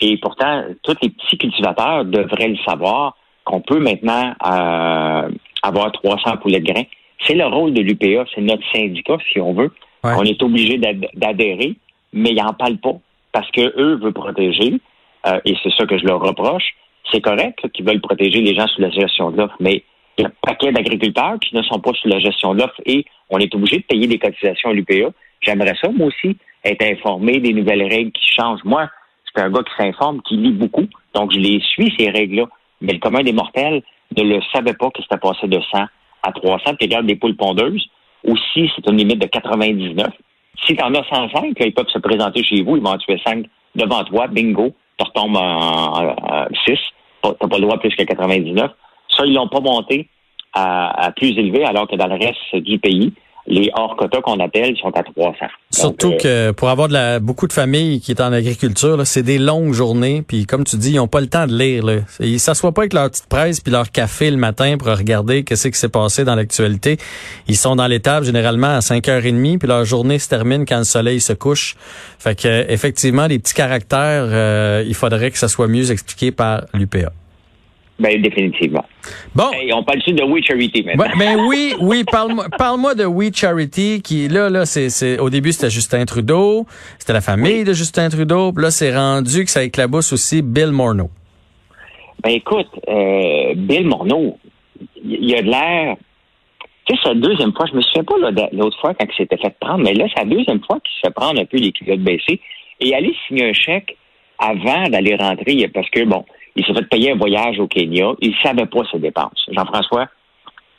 Et 0.00 0.16
pourtant, 0.18 0.64
tous 0.82 0.96
les 1.02 1.10
petits 1.10 1.36
cultivateurs 1.36 2.04
devraient 2.04 2.48
le 2.48 2.56
savoir 2.66 3.16
qu'on 3.44 3.60
peut 3.60 3.78
maintenant 3.78 4.34
euh, 4.46 5.30
avoir 5.62 5.92
300 5.92 6.38
poulets 6.38 6.60
de 6.60 6.72
grains. 6.72 6.84
C'est 7.26 7.34
le 7.34 7.46
rôle 7.46 7.74
de 7.74 7.82
l'UPA, 7.82 8.24
c'est 8.34 8.40
notre 8.40 8.62
syndicat, 8.72 9.18
si 9.30 9.40
on 9.40 9.52
veut. 9.52 9.70
On 10.02 10.24
est 10.24 10.42
obligé 10.42 10.78
d'adhérer 11.14 11.76
mais 12.12 12.30
ils 12.30 12.42
n'en 12.42 12.52
parlent 12.52 12.78
pas 12.78 12.98
parce 13.32 13.50
que 13.52 13.60
eux 13.78 13.96
veulent 13.96 14.12
protéger, 14.12 14.74
euh, 15.26 15.40
et 15.44 15.54
c'est 15.62 15.72
ça 15.76 15.86
que 15.86 15.98
je 15.98 16.04
leur 16.04 16.20
reproche. 16.20 16.74
C'est 17.12 17.20
correct 17.20 17.68
qu'ils 17.72 17.84
veulent 17.84 18.00
protéger 18.00 18.40
les 18.40 18.54
gens 18.54 18.66
sous 18.68 18.80
la 18.80 18.90
gestion 18.90 19.30
de 19.30 19.38
l'offre, 19.38 19.56
mais 19.60 19.84
il 20.20 20.22
y 20.22 20.26
a 20.26 20.28
un 20.28 20.32
paquet 20.42 20.72
d'agriculteurs 20.72 21.38
qui 21.40 21.56
ne 21.56 21.62
sont 21.62 21.78
pas 21.80 21.92
sous 21.94 22.08
la 22.08 22.18
gestion 22.18 22.54
de 22.54 22.60
l'offre 22.60 22.80
et 22.84 23.04
on 23.30 23.38
est 23.38 23.54
obligé 23.54 23.78
de 23.78 23.84
payer 23.84 24.06
des 24.06 24.18
cotisations 24.18 24.70
à 24.70 24.72
l'UPA. 24.72 25.10
J'aimerais 25.40 25.74
ça, 25.80 25.88
moi 25.88 26.08
aussi, 26.08 26.36
être 26.64 26.82
informé 26.82 27.40
des 27.40 27.52
nouvelles 27.52 27.82
règles 27.82 28.12
qui 28.12 28.30
changent. 28.36 28.64
Moi, 28.64 28.88
c'est 29.24 29.42
un 29.42 29.50
gars 29.50 29.62
qui 29.62 29.82
s'informe, 29.82 30.20
qui 30.22 30.36
lit 30.36 30.52
beaucoup, 30.52 30.86
donc 31.14 31.32
je 31.32 31.38
les 31.38 31.60
suis, 31.60 31.94
ces 31.98 32.10
règles-là. 32.10 32.44
Mais 32.80 32.92
le 32.92 32.98
commun 32.98 33.22
des 33.22 33.32
mortels 33.32 33.82
ne 34.16 34.22
le 34.22 34.40
savait 34.52 34.74
pas 34.74 34.90
que 34.90 35.02
c'était 35.02 35.18
passé 35.18 35.46
de 35.46 35.60
100 35.60 35.84
à 36.22 36.32
300, 36.32 36.74
puis 36.74 36.86
regarde 36.86 37.06
des 37.06 37.16
poules 37.16 37.36
pondeuses. 37.36 37.88
Aussi, 38.24 38.70
c'est 38.74 38.86
une 38.86 38.98
limite 38.98 39.20
de 39.20 39.26
99. 39.26 40.08
Si 40.66 40.76
tu 40.76 40.82
en 40.82 40.94
as 40.94 41.04
105, 41.04 41.54
ils 41.60 41.72
peuvent 41.72 41.88
se 41.88 41.98
présenter 41.98 42.42
chez 42.42 42.62
vous, 42.62 42.76
ils 42.76 42.82
vont 42.82 42.90
en 42.90 42.98
tuer 42.98 43.18
5 43.24 43.46
devant 43.74 44.04
toi, 44.04 44.26
bingo, 44.26 44.74
tu 44.98 45.04
retombes 45.04 45.36
en, 45.36 46.46
6. 46.66 46.78
Tu 47.22 47.28
n'as 47.28 47.48
pas 47.48 47.56
le 47.56 47.62
droit 47.62 47.78
plus 47.78 47.94
que 47.94 48.02
99. 48.02 48.70
Ça, 49.16 49.24
ils 49.26 49.34
l'ont 49.34 49.48
pas 49.48 49.60
monté 49.60 50.08
à, 50.52 51.06
à, 51.06 51.12
plus 51.12 51.30
élevé, 51.38 51.64
alors 51.64 51.86
que 51.86 51.96
dans 51.96 52.06
le 52.06 52.16
reste 52.16 52.56
du 52.64 52.78
pays, 52.78 53.12
les 53.46 53.70
hors 53.74 53.96
quotas 53.96 54.20
qu'on 54.20 54.38
appelle 54.38 54.76
sont 54.76 54.96
à 54.96 55.02
300. 55.02 55.46
Surtout 55.70 56.12
euh, 56.12 56.50
que 56.50 56.50
pour 56.52 56.68
avoir 56.68 56.88
de 56.88 56.92
la, 56.92 57.20
beaucoup 57.20 57.46
de 57.46 57.52
familles 57.52 58.00
qui 58.00 58.12
est 58.12 58.20
en 58.20 58.32
agriculture, 58.32 59.04
c'est 59.06 59.22
des 59.22 59.38
longues 59.38 59.72
journées. 59.72 60.22
Puis 60.26 60.46
comme 60.46 60.64
tu 60.64 60.76
dis, 60.76 60.92
ils 60.92 60.96
n'ont 60.96 61.08
pas 61.08 61.20
le 61.20 61.26
temps 61.26 61.46
de 61.46 61.56
lire. 61.56 61.84
Là. 61.84 61.94
Ils 62.20 62.38
s'assoient 62.38 62.72
pas 62.72 62.82
avec 62.82 62.92
leur 62.92 63.10
petite 63.10 63.28
presse 63.28 63.60
puis 63.60 63.72
leur 63.72 63.90
café 63.90 64.30
le 64.30 64.36
matin 64.36 64.76
pour 64.78 64.88
regarder 64.88 65.42
qu'est-ce 65.42 65.68
qui 65.68 65.78
s'est 65.78 65.88
passé 65.88 66.24
dans 66.24 66.34
l'actualité. 66.34 66.98
Ils 67.48 67.56
sont 67.56 67.76
dans 67.76 67.86
l'étable 67.86 68.26
généralement 68.26 68.68
à 68.68 68.80
5h30 68.80 69.58
puis 69.58 69.68
leur 69.68 69.84
journée 69.84 70.18
se 70.18 70.28
termine 70.28 70.64
quand 70.64 70.78
le 70.78 70.84
soleil 70.84 71.20
se 71.20 71.32
couche. 71.32 71.76
Fait 72.18 72.38
que 72.40 72.70
effectivement, 72.70 73.26
les 73.26 73.38
petits 73.38 73.54
caractères, 73.54 74.28
euh, 74.28 74.84
il 74.86 74.94
faudrait 74.94 75.30
que 75.30 75.38
ça 75.38 75.48
soit 75.48 75.68
mieux 75.68 75.90
expliqué 75.90 76.30
par 76.30 76.62
l'UPA. 76.74 77.10
Ben, 78.00 78.20
définitivement. 78.22 78.84
Bon. 79.34 79.50
on 79.74 79.84
parle-tu 79.84 80.12
de 80.14 80.24
We 80.24 80.42
Charity 80.42 80.82
maintenant? 80.82 81.04
ben 81.18 81.38
oui, 81.46 81.74
oui, 81.80 82.02
parle-moi 82.10 82.46
parle 82.58 82.96
de 82.96 83.04
We 83.04 83.30
Charity, 83.34 84.00
qui, 84.02 84.26
là, 84.28 84.48
là, 84.48 84.64
c'est, 84.64 85.18
au 85.18 85.28
début, 85.28 85.52
c'était 85.52 85.68
Justin 85.68 86.06
Trudeau, 86.06 86.64
c'était 86.98 87.12
la 87.12 87.20
famille 87.20 87.62
de 87.62 87.74
Justin 87.74 88.08
Trudeau, 88.08 88.52
puis 88.52 88.64
là, 88.64 88.70
c'est 88.70 88.96
rendu 88.96 89.44
que 89.44 89.50
ça 89.50 89.62
éclabousse 89.62 90.14
aussi 90.14 90.40
Bill 90.40 90.70
Morneau. 90.70 91.10
Ben 92.22 92.30
écoute, 92.30 92.68
euh, 92.88 93.54
Bill 93.54 93.86
Morneau, 93.86 94.38
il 95.04 95.34
a 95.34 95.42
de 95.42 95.50
l'air. 95.50 95.96
Tu 96.86 96.94
sais, 96.94 97.00
c'est 97.02 97.08
la 97.10 97.20
deuxième 97.20 97.52
fois, 97.52 97.66
je 97.70 97.76
me 97.76 97.82
souviens 97.82 98.04
pas 98.04 98.14
l'autre 98.52 98.80
fois 98.80 98.94
quand 98.94 99.06
il 99.06 99.16
s'était 99.16 99.36
fait 99.36 99.54
prendre, 99.60 99.84
mais 99.84 99.92
là, 99.92 100.06
c'est 100.08 100.24
la 100.24 100.36
deuxième 100.36 100.60
fois 100.64 100.80
qu'il 100.80 100.92
se 100.94 101.00
fait 101.06 101.14
prendre 101.14 101.38
un 101.38 101.44
peu 101.44 101.58
les 101.58 101.72
culottes 101.72 102.00
baissées 102.00 102.40
et 102.80 102.94
aller 102.94 103.14
signer 103.26 103.50
un 103.50 103.52
chèque 103.52 103.96
avant 104.38 104.88
d'aller 104.88 105.16
rentrer, 105.16 105.68
parce 105.72 105.88
que, 105.90 106.04
bon, 106.04 106.24
il 106.56 106.64
s'est 106.64 106.74
fait 106.74 106.88
payer 106.88 107.12
un 107.12 107.16
voyage 107.16 107.58
au 107.58 107.66
Kenya. 107.66 108.12
Il 108.20 108.30
ne 108.30 108.36
savait 108.42 108.66
pas 108.66 108.80
ses 108.90 108.98
dépenses. 108.98 109.46
Jean-François, 109.50 110.08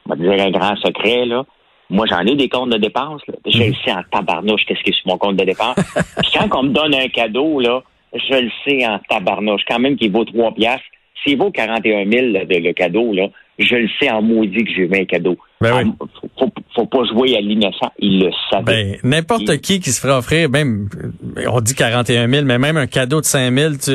on 0.05 0.09
va 0.09 0.15
dire 0.15 0.31
un 0.31 0.51
grand 0.51 0.75
secret, 0.77 1.25
là. 1.25 1.45
Moi, 1.89 2.05
j'en 2.09 2.21
ai 2.21 2.35
des 2.35 2.47
comptes 2.47 2.69
de 2.69 2.77
dépenses. 2.77 3.21
Là. 3.27 3.33
Je 3.45 3.57
le 3.59 3.67
mhm. 3.67 3.75
sais 3.83 3.91
en 3.91 4.03
tabarnouche 4.09 4.65
qu'est-ce 4.65 4.81
qui 4.81 4.91
est 4.91 4.93
sur 4.93 5.07
mon 5.07 5.17
compte 5.17 5.35
de 5.35 5.43
dépenses. 5.43 5.75
Puis 6.21 6.31
quand 6.33 6.47
on 6.57 6.63
me 6.63 6.69
donne 6.69 6.95
un 6.95 7.09
cadeau, 7.09 7.59
là, 7.59 7.83
je 8.13 8.33
le 8.33 8.49
sais 8.65 8.87
en 8.87 8.99
tabarnouche. 9.09 9.63
Quand 9.67 9.79
même 9.79 9.97
qu'il 9.97 10.11
vaut 10.11 10.23
trois 10.23 10.53
piastres. 10.53 10.85
S'il 11.23 11.37
vaut 11.37 11.51
41 11.51 12.09
000 12.09 12.25
le 12.27 12.71
cadeau, 12.71 13.13
là, 13.13 13.27
je 13.59 13.75
le 13.75 13.89
sais 13.99 14.09
en 14.09 14.21
maudit 14.21 14.63
que 14.63 14.71
j'ai 14.71 14.83
eu 14.83 15.01
un 15.01 15.05
cadeau. 15.05 15.37
Ben 15.61 15.93
ah, 15.99 16.05
faut, 16.39 16.51
faut, 16.75 16.85
pas 16.87 17.03
jouer 17.05 17.37
à 17.37 17.41
l'innocent. 17.41 17.91
Il 17.99 18.19
le 18.19 18.31
savait. 18.49 18.63
Ben, 18.63 18.97
n'importe 19.03 19.57
qui 19.57 19.79
qui 19.79 19.91
se 19.91 20.01
ferait 20.01 20.13
offrir, 20.13 20.49
même, 20.49 20.89
on 21.47 21.61
dit 21.61 21.75
41 21.75 22.27
000, 22.27 22.45
mais 22.45 22.57
même 22.57 22.77
un 22.77 22.87
cadeau 22.87 23.21
de 23.21 23.25
5 23.25 23.53
000, 23.53 23.73
tu, 23.75 23.91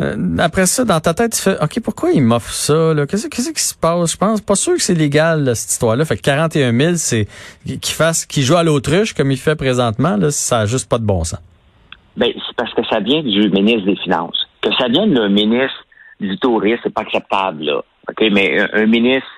euh, 0.00 0.36
après 0.38 0.66
ça, 0.66 0.84
dans 0.84 1.00
ta 1.00 1.14
tête, 1.14 1.32
tu 1.32 1.40
fais, 1.40 1.56
OK, 1.62 1.80
pourquoi 1.82 2.10
il 2.12 2.22
m'offre 2.22 2.52
ça? 2.52 2.92
Qu'est-ce, 3.08 3.28
qu'est-ce 3.28 3.50
qui 3.50 3.62
se 3.62 3.74
passe? 3.74 4.12
Je 4.12 4.16
pense 4.18 4.42
pas 4.42 4.54
sûr 4.54 4.74
que 4.74 4.82
c'est 4.82 4.94
légal, 4.94 5.56
cette 5.56 5.70
histoire-là. 5.70 6.04
Fait 6.04 6.16
que 6.16 6.22
41 6.22 6.72
000, 6.72 6.92
c'est 6.96 7.26
qu'il 7.64 7.94
fasse, 7.94 8.26
qu'il 8.26 8.42
joue 8.42 8.56
à 8.56 8.62
l'autruche 8.62 9.14
comme 9.14 9.30
il 9.30 9.38
fait 9.38 9.56
présentement, 9.56 10.16
là, 10.16 10.30
ça 10.30 10.58
n'a 10.58 10.66
juste 10.66 10.88
pas 10.90 10.98
de 10.98 11.04
bon 11.06 11.24
sens. 11.24 11.40
Ben, 12.16 12.30
c'est 12.34 12.56
parce 12.56 12.72
que 12.74 12.82
ça 12.90 13.00
vient 13.00 13.22
du 13.22 13.50
ministre 13.50 13.86
des 13.86 13.96
Finances. 13.96 14.46
Que 14.60 14.70
ça 14.78 14.88
vienne 14.88 15.14
le 15.14 15.28
ministre 15.28 15.84
du 16.20 16.36
tourisme, 16.38 16.80
c'est 16.82 16.92
pas 16.92 17.02
acceptable, 17.02 17.64
là. 17.64 17.82
OK, 18.08 18.24
mais 18.32 18.60
un, 18.72 18.86
ministre 18.86 19.28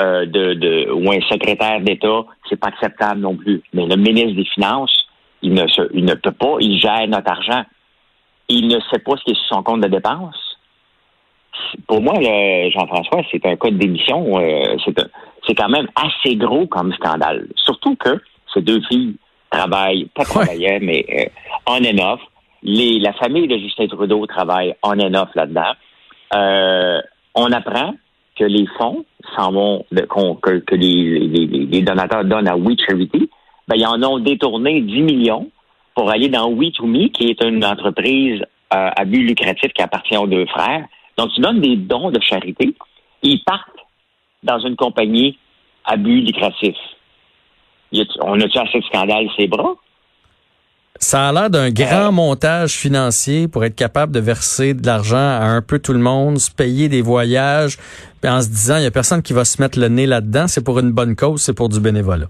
euh, 0.00 0.26
de, 0.26 0.54
de, 0.54 0.90
ou 0.92 1.10
un 1.10 1.20
secrétaire 1.28 1.80
d'État, 1.80 2.24
c'est 2.48 2.60
pas 2.60 2.68
acceptable 2.68 3.20
non 3.20 3.36
plus. 3.36 3.62
Mais 3.72 3.86
le 3.86 3.96
ministre 3.96 4.36
des 4.36 4.44
Finances, 4.44 5.06
il 5.42 5.54
ne, 5.54 5.64
il 5.94 6.04
ne 6.04 6.14
peut 6.14 6.32
pas, 6.32 6.56
il 6.60 6.78
gère 6.78 7.06
notre 7.08 7.30
argent 7.30 7.64
il 8.48 8.68
ne 8.68 8.78
sait 8.90 8.98
pas 8.98 9.16
ce 9.16 9.24
qui 9.24 9.30
est 9.32 9.34
sur 9.34 9.56
son 9.56 9.62
compte 9.62 9.80
de 9.80 9.88
dépenses. 9.88 10.58
Pour 11.86 12.00
moi, 12.00 12.14
Jean-François, 12.70 13.22
c'est 13.30 13.44
un 13.46 13.56
cas 13.56 13.70
de 13.70 13.76
démission. 13.76 14.38
Euh, 14.38 14.76
c'est 15.46 15.54
quand 15.54 15.68
même 15.68 15.88
assez 15.96 16.36
gros 16.36 16.66
comme 16.66 16.92
scandale. 16.94 17.48
Surtout 17.56 17.96
que 17.96 18.20
ces 18.52 18.60
deux 18.60 18.80
filles 18.82 19.16
travaillent, 19.50 20.06
pas 20.14 20.24
travaillaient, 20.24 20.80
mais 20.80 21.04
euh, 21.10 21.24
on 21.66 21.84
and 21.84 22.12
off. 22.12 22.20
Les, 22.62 22.98
la 22.98 23.12
famille 23.14 23.48
de 23.48 23.56
Justin 23.56 23.86
Trudeau 23.86 24.26
travaille 24.26 24.74
on 24.82 24.98
and 25.00 25.14
off 25.14 25.30
là-dedans. 25.34 25.72
Euh, 26.34 27.00
on 27.34 27.52
apprend 27.52 27.94
que 28.36 28.44
les 28.44 28.66
fonds 28.78 29.04
s'en 29.34 29.52
vont, 29.52 29.86
que, 29.90 30.74
les, 30.74 31.82
donateurs 31.82 32.24
donnent 32.24 32.48
à 32.48 32.56
We 32.56 32.76
Charity, 32.86 33.30
ben, 33.66 33.76
ils 33.76 33.86
en 33.86 34.02
ont 34.02 34.18
détourné 34.18 34.80
10 34.80 35.02
millions 35.02 35.50
pour 35.94 36.10
aller 36.10 36.28
dans 36.28 36.52
We2Me, 36.52 37.10
qui 37.10 37.30
est 37.30 37.42
une 37.42 37.64
entreprise 37.64 38.42
euh, 38.74 38.90
à 38.96 39.04
but 39.04 39.22
lucratif 39.22 39.72
qui 39.72 39.82
appartient 39.82 40.16
aux 40.16 40.26
deux 40.26 40.46
frères. 40.46 40.86
Donc, 41.16 41.32
tu 41.32 41.40
donnes 41.40 41.60
des 41.60 41.76
dons 41.76 42.10
de 42.10 42.20
charité, 42.20 42.74
ils 43.22 43.42
partent 43.44 43.68
dans 44.42 44.58
une 44.58 44.76
compagnie 44.76 45.38
à 45.84 45.96
but 45.96 46.20
lucratif. 46.20 46.76
on 48.20 48.40
a-tu 48.40 48.58
assez 48.58 48.80
de 48.80 48.84
scandale 48.84 49.28
ses 49.36 49.46
bras? 49.46 49.74
Ça 50.98 51.28
a 51.28 51.32
l'air 51.32 51.50
d'un 51.50 51.70
grand 51.70 52.08
euh. 52.08 52.10
montage 52.10 52.72
financier 52.72 53.48
pour 53.48 53.64
être 53.64 53.76
capable 53.76 54.12
de 54.12 54.20
verser 54.20 54.74
de 54.74 54.86
l'argent 54.86 55.16
à 55.16 55.44
un 55.44 55.62
peu 55.62 55.78
tout 55.78 55.92
le 55.92 55.98
monde, 55.98 56.38
se 56.38 56.50
payer 56.50 56.88
des 56.88 57.02
voyages, 57.02 57.76
en 58.24 58.40
se 58.40 58.48
disant, 58.48 58.76
il 58.76 58.80
n'y 58.80 58.86
a 58.86 58.90
personne 58.90 59.22
qui 59.22 59.32
va 59.32 59.44
se 59.44 59.60
mettre 59.62 59.78
le 59.78 59.88
nez 59.88 60.06
là-dedans, 60.06 60.46
c'est 60.48 60.64
pour 60.64 60.78
une 60.78 60.90
bonne 60.90 61.14
cause, 61.14 61.42
c'est 61.42 61.54
pour 61.54 61.68
du 61.68 61.80
bénévolat. 61.80 62.26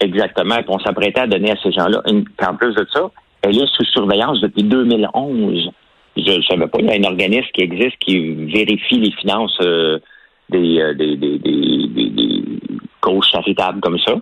Exactement. 0.00 0.62
qu'on 0.62 0.78
s'apprêtait 0.78 1.20
à 1.20 1.26
donner 1.26 1.52
à 1.52 1.56
ces 1.62 1.72
gens-là. 1.72 2.02
En 2.46 2.54
plus 2.54 2.74
de 2.74 2.86
ça, 2.92 3.10
elle 3.42 3.58
est 3.58 3.66
sous 3.74 3.84
surveillance 3.84 4.40
depuis 4.40 4.62
2011. 4.62 5.70
Je 6.16 6.32
ne 6.32 6.42
savais 6.42 6.66
pas. 6.66 6.78
Il 6.80 6.86
y 6.86 6.90
a 6.90 6.94
un 6.94 7.10
organisme 7.10 7.48
qui 7.54 7.62
existe 7.62 7.96
qui 8.00 8.34
vérifie 8.46 8.98
les 8.98 9.12
finances 9.12 9.56
euh, 9.62 9.98
euh, 10.54 10.94
des, 10.94 11.16
des, 11.16 11.38
des, 11.38 12.10
des, 12.10 12.42
causes 13.00 13.28
charitables 13.30 13.80
comme 13.80 13.98
ça. 13.98 14.14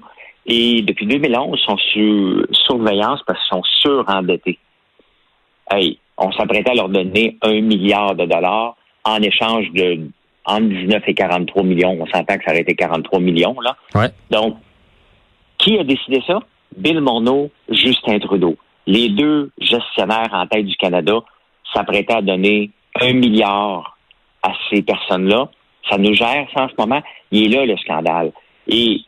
Et 0.49 0.83
depuis 0.83 1.07
2011, 1.07 1.59
ils 1.59 1.65
sont 1.65 1.77
sous 1.93 2.47
surveillance 2.67 3.21
parce 3.27 3.39
qu'ils 3.41 3.59
sont 3.59 3.63
surendettés. 3.83 4.59
Hey, 5.71 5.99
on 6.17 6.33
s'apprêtait 6.33 6.71
à 6.71 6.75
leur 6.75 6.89
donner 6.89 7.37
un 7.43 7.61
milliard 7.61 8.15
de 8.15 8.25
dollars 8.25 8.77
en 9.05 9.23
échange 9.23 9.71
de 9.73 10.09
entre 10.47 10.67
19 10.67 11.03
et 11.07 11.15
43 11.15 11.63
millions. 11.63 11.97
On 12.01 12.07
s'entend 12.07 12.39
que 12.39 12.45
ça 12.45 12.53
aurait 12.53 12.63
été 12.63 12.75
43 12.75 13.21
millions, 13.21 13.61
là. 13.61 13.77
Ouais. 13.95 14.09
Donc, 14.31 14.57
qui 15.59 15.79
a 15.79 15.85
décidé 15.85 16.23
ça? 16.27 16.41
Bill 16.77 17.01
Morneau, 17.01 17.51
Justin 17.69 18.19
Trudeau. 18.19 18.57
Les 18.87 19.11
deux 19.11 19.51
gestionnaires 19.61 20.31
en 20.33 20.47
tête 20.47 20.65
du 20.65 20.77
Canada 20.77 21.21
s'apprêtaient 21.75 22.15
à 22.15 22.23
donner 22.23 22.71
un 22.99 23.13
milliard 23.13 23.99
à 24.43 24.53
ces 24.71 24.83
personnes-là. 24.83 25.51
Ça 25.91 25.99
nous 25.99 26.15
gère, 26.15 26.47
ça, 26.55 26.65
en 26.65 26.69
ce 26.69 26.75
moment. 26.79 27.03
Il 27.31 27.53
est 27.53 27.57
là, 27.57 27.67
le 27.67 27.77
scandale. 27.77 28.33
Et, 28.67 29.03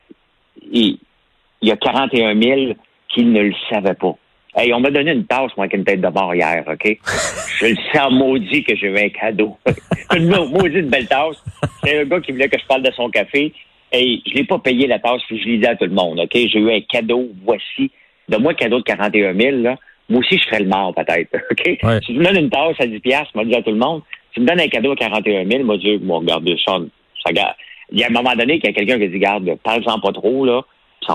il 1.62 1.68
y 1.68 1.72
a 1.72 1.76
41 1.76 2.40
000 2.40 2.72
qui 3.08 3.24
ne 3.24 3.42
le 3.42 3.52
savaient 3.70 3.94
pas. 3.94 4.14
Hey, 4.54 4.72
on 4.74 4.80
m'a 4.80 4.90
donné 4.90 5.12
une 5.12 5.26
tasse, 5.26 5.52
moi, 5.56 5.66
avec 5.66 5.74
une 5.74 5.84
tête 5.84 6.00
de 6.00 6.08
mort 6.08 6.34
hier, 6.34 6.64
OK? 6.66 6.84
je 7.60 7.66
le 7.66 7.76
sens 7.94 8.12
maudit 8.12 8.64
que 8.64 8.74
j'ai 8.74 8.88
eu 8.88 8.98
un 8.98 9.08
cadeau. 9.08 9.56
une 10.16 10.28
maudite 10.28 10.88
belle 10.88 11.06
tasse. 11.06 11.36
C'est 11.84 12.00
un 12.00 12.04
gars 12.04 12.20
qui 12.20 12.32
voulait 12.32 12.48
que 12.48 12.58
je 12.58 12.66
parle 12.66 12.82
de 12.82 12.90
son 12.92 13.10
café. 13.10 13.52
Hey, 13.92 14.22
je 14.26 14.34
l'ai 14.34 14.44
pas 14.44 14.58
payé 14.58 14.86
la 14.86 14.98
tasse, 14.98 15.22
puis 15.28 15.40
je 15.40 15.48
l'ai 15.48 15.58
dit 15.58 15.66
à 15.66 15.76
tout 15.76 15.84
le 15.84 15.92
monde, 15.92 16.18
OK? 16.18 16.32
J'ai 16.32 16.58
eu 16.58 16.70
un 16.72 16.80
cadeau, 16.80 17.28
voici. 17.44 17.90
De 18.28 18.36
moi, 18.38 18.54
cadeau 18.54 18.78
de 18.78 18.84
41 18.84 19.34
000, 19.34 19.56
là. 19.58 19.76
Moi 20.08 20.20
aussi, 20.20 20.38
je 20.38 20.44
ferais 20.46 20.62
le 20.62 20.68
mort, 20.68 20.92
peut-être, 20.94 21.36
OK? 21.50 22.02
Si 22.04 22.12
tu 22.12 22.18
me 22.18 22.24
donnes 22.24 22.44
une 22.44 22.50
tasse 22.50 22.74
à 22.80 22.86
10 22.86 22.98
piastres, 23.00 23.30
moi, 23.36 23.44
dit 23.44 23.54
à 23.54 23.62
tout 23.62 23.70
le 23.70 23.76
monde. 23.76 24.02
Si 24.28 24.34
tu 24.34 24.40
me 24.40 24.46
donnes 24.46 24.60
un 24.60 24.68
cadeau 24.68 24.92
à 24.92 24.96
41 24.96 25.48
000, 25.48 25.64
moi, 25.64 25.76
Dieu, 25.76 25.98
bon, 25.98 26.18
regarde, 26.18 26.48
ça, 26.64 26.78
ça. 27.24 27.54
Il 27.92 27.98
y 27.98 28.04
a 28.04 28.06
un 28.08 28.12
moment 28.12 28.34
donné 28.34 28.58
qu'il 28.58 28.70
y 28.70 28.72
a 28.72 28.76
quelqu'un 28.76 28.98
qui 28.98 29.08
dit, 29.08 29.18
garde, 29.18 29.48
parle-en 29.62 30.00
pas 30.00 30.12
trop, 30.12 30.44
là, 30.44 30.64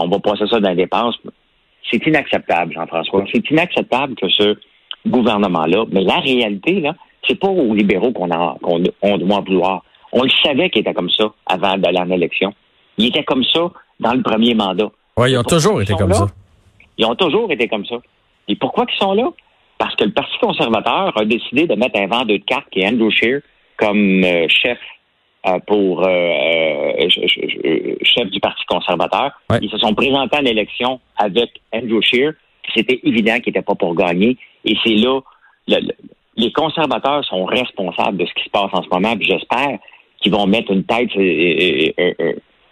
on 0.02 0.08
va 0.08 0.20
passer 0.20 0.48
ça 0.48 0.60
dans 0.60 0.70
les 0.70 0.76
dépenses. 0.76 1.16
C'est 1.90 2.06
inacceptable, 2.06 2.74
Jean-François. 2.74 3.26
C'est 3.32 3.50
inacceptable 3.50 4.16
que 4.16 4.28
ce 4.30 4.56
gouvernement-là, 5.08 5.86
mais 5.92 6.02
la 6.02 6.20
réalité, 6.20 6.80
là, 6.80 6.96
c'est 7.28 7.40
pas 7.40 7.48
aux 7.48 7.74
libéraux 7.74 8.12
qu'on 8.12 8.30
qu'on 8.30 8.84
on 9.02 9.18
doit 9.18 9.38
en 9.38 9.42
vouloir. 9.42 9.84
On 10.12 10.24
le 10.24 10.30
savait 10.44 10.70
qu'il 10.70 10.82
était 10.82 10.94
comme 10.94 11.10
ça 11.10 11.26
avant 11.46 11.78
d'aller 11.78 12.00
en 12.00 12.10
élection. 12.10 12.54
Il 12.98 13.08
était 13.08 13.24
comme 13.24 13.44
ça 13.44 13.72
dans 14.00 14.14
le 14.14 14.22
premier 14.22 14.54
mandat. 14.54 14.90
Oui, 15.18 15.32
ils 15.32 15.38
ont 15.38 15.44
toujours 15.44 15.82
été 15.82 15.94
comme 15.94 16.14
ça. 16.14 16.28
Ils 16.98 17.06
ont 17.06 17.16
toujours 17.16 17.52
été 17.52 17.68
comme 17.68 17.86
ça. 17.86 17.96
Et 18.48 18.56
pourquoi 18.56 18.86
ils 18.88 18.98
sont 18.98 19.14
là? 19.14 19.30
Parce 19.78 19.96
que 19.96 20.06
le 20.06 20.12
Parti 20.12 20.38
conservateur 20.40 21.18
a 21.18 21.26
décidé 21.26 21.68
de 21.68 21.76
mettre 21.76 22.00
un 22.00 22.08
vendeur 22.08 22.38
de 22.38 22.38
cartes 22.38 22.68
qui 22.72 22.80
est 22.80 22.88
Andrew 22.88 23.10
Scheer 23.12 23.42
comme 23.78 24.24
euh, 24.24 24.48
chef 24.48 24.78
pour 25.68 26.04
euh, 26.04 26.10
euh 26.10 27.96
chef 28.04 28.30
du 28.30 28.40
Parti 28.40 28.64
conservateur. 28.66 29.32
Ils 29.62 29.70
se 29.70 29.78
sont 29.78 29.94
présentés 29.94 30.38
à 30.38 30.42
l'élection 30.42 31.00
avec 31.18 31.50
Andrew 31.74 32.02
Scheer. 32.02 32.34
C'était 32.76 33.00
évident 33.04 33.36
qu'il 33.36 33.54
n'était 33.54 33.62
pas 33.62 33.76
pour 33.76 33.96
gagner. 33.96 34.38
Et 34.64 34.76
c'est 34.84 34.96
là, 34.96 35.20
les 36.38 36.52
conservateurs 36.52 37.24
sont 37.26 37.46
responsables 37.46 38.18
de 38.18 38.26
ce 38.26 38.34
qui 38.34 38.44
se 38.44 38.50
passe 38.50 38.72
en 38.74 38.82
ce 38.82 38.90
moment. 38.92 39.16
J'espère 39.20 39.78
qu'ils 40.22 40.32
vont 40.32 40.48
mettre 40.48 40.72
une 40.72 40.84
tête, 40.84 41.10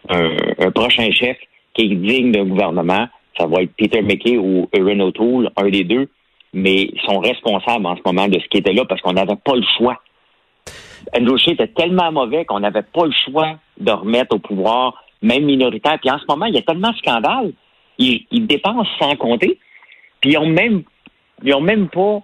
un, 0.09 0.71
prochain 0.71 1.11
chef 1.11 1.37
qui 1.73 1.83
est 1.83 1.95
digne 1.95 2.31
d'un 2.31 2.45
gouvernement. 2.45 3.07
Ça 3.37 3.45
va 3.47 3.61
être 3.61 3.71
Peter 3.77 4.01
McKay 4.01 4.37
ou 4.37 4.67
Erin 4.73 4.99
O'Toole, 4.99 5.51
un 5.55 5.69
des 5.69 5.83
deux. 5.83 6.09
Mais 6.53 6.89
ils 6.93 7.01
sont 7.05 7.19
responsables 7.19 7.85
en 7.85 7.95
ce 7.95 8.01
moment 8.05 8.27
de 8.27 8.39
ce 8.39 8.47
qui 8.47 8.57
était 8.57 8.73
là 8.73 8.85
parce 8.85 9.01
qu'on 9.01 9.13
n'avait 9.13 9.35
pas 9.43 9.55
le 9.55 9.63
choix 9.77 9.99
Andrew 11.15 11.37
était 11.47 11.67
tellement 11.67 12.11
mauvais 12.11 12.45
qu'on 12.45 12.59
n'avait 12.59 12.83
pas 12.83 13.05
le 13.05 13.13
choix 13.25 13.55
de 13.79 13.91
remettre 13.91 14.35
au 14.35 14.39
pouvoir, 14.39 15.03
même 15.21 15.45
minoritaire. 15.45 15.99
Puis 15.99 16.09
en 16.09 16.17
ce 16.17 16.25
moment, 16.27 16.45
il 16.45 16.55
y 16.55 16.57
a 16.57 16.61
tellement 16.61 16.91
de 16.91 16.97
scandales. 16.97 17.51
Ils, 17.99 18.47
dépensent 18.47 18.89
sans 18.99 19.15
compter. 19.15 19.59
Puis 20.21 20.31
ils 20.31 20.39
n'ont 20.39 20.47
même, 20.47 20.83
ils 21.43 21.53
ont 21.53 21.61
même 21.61 21.87
pas 21.89 22.21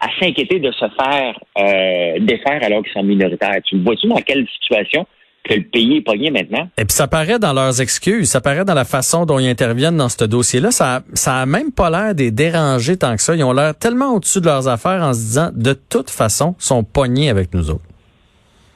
à 0.00 0.08
s'inquiéter 0.18 0.58
de 0.58 0.72
se 0.72 0.84
faire 1.00 1.38
euh, 1.58 2.18
défaire 2.20 2.60
alors 2.62 2.82
qu'ils 2.82 2.92
sont 2.92 3.04
minoritaires. 3.04 3.56
Tu 3.64 3.78
vois-tu 3.78 4.08
dans 4.08 4.16
quelle 4.16 4.46
situation 4.60 5.06
que 5.44 5.54
le 5.54 5.62
pays 5.62 5.98
est 5.98 6.00
pogné 6.00 6.30
maintenant? 6.32 6.68
Et 6.76 6.84
puis 6.84 6.92
ça 6.92 7.06
paraît 7.06 7.38
dans 7.38 7.52
leurs 7.52 7.80
excuses, 7.80 8.30
ça 8.30 8.40
paraît 8.40 8.64
dans 8.64 8.74
la 8.74 8.84
façon 8.84 9.26
dont 9.26 9.38
ils 9.38 9.48
interviennent 9.48 9.96
dans 9.96 10.08
ce 10.08 10.24
dossier-là. 10.24 10.72
Ça, 10.72 11.02
ça 11.14 11.36
a 11.36 11.46
même 11.46 11.70
pas 11.70 11.88
l'air 11.88 12.14
des 12.16 12.32
déranger 12.32 12.96
tant 12.96 13.14
que 13.14 13.22
ça. 13.22 13.36
Ils 13.36 13.44
ont 13.44 13.52
l'air 13.52 13.76
tellement 13.78 14.14
au-dessus 14.14 14.40
de 14.40 14.46
leurs 14.46 14.66
affaires 14.66 15.02
en 15.02 15.12
se 15.12 15.20
disant, 15.20 15.50
de 15.54 15.72
toute 15.72 16.10
façon, 16.10 16.56
sont 16.58 16.82
pognés 16.82 17.30
avec 17.30 17.54
nous 17.54 17.70
autres. 17.70 17.91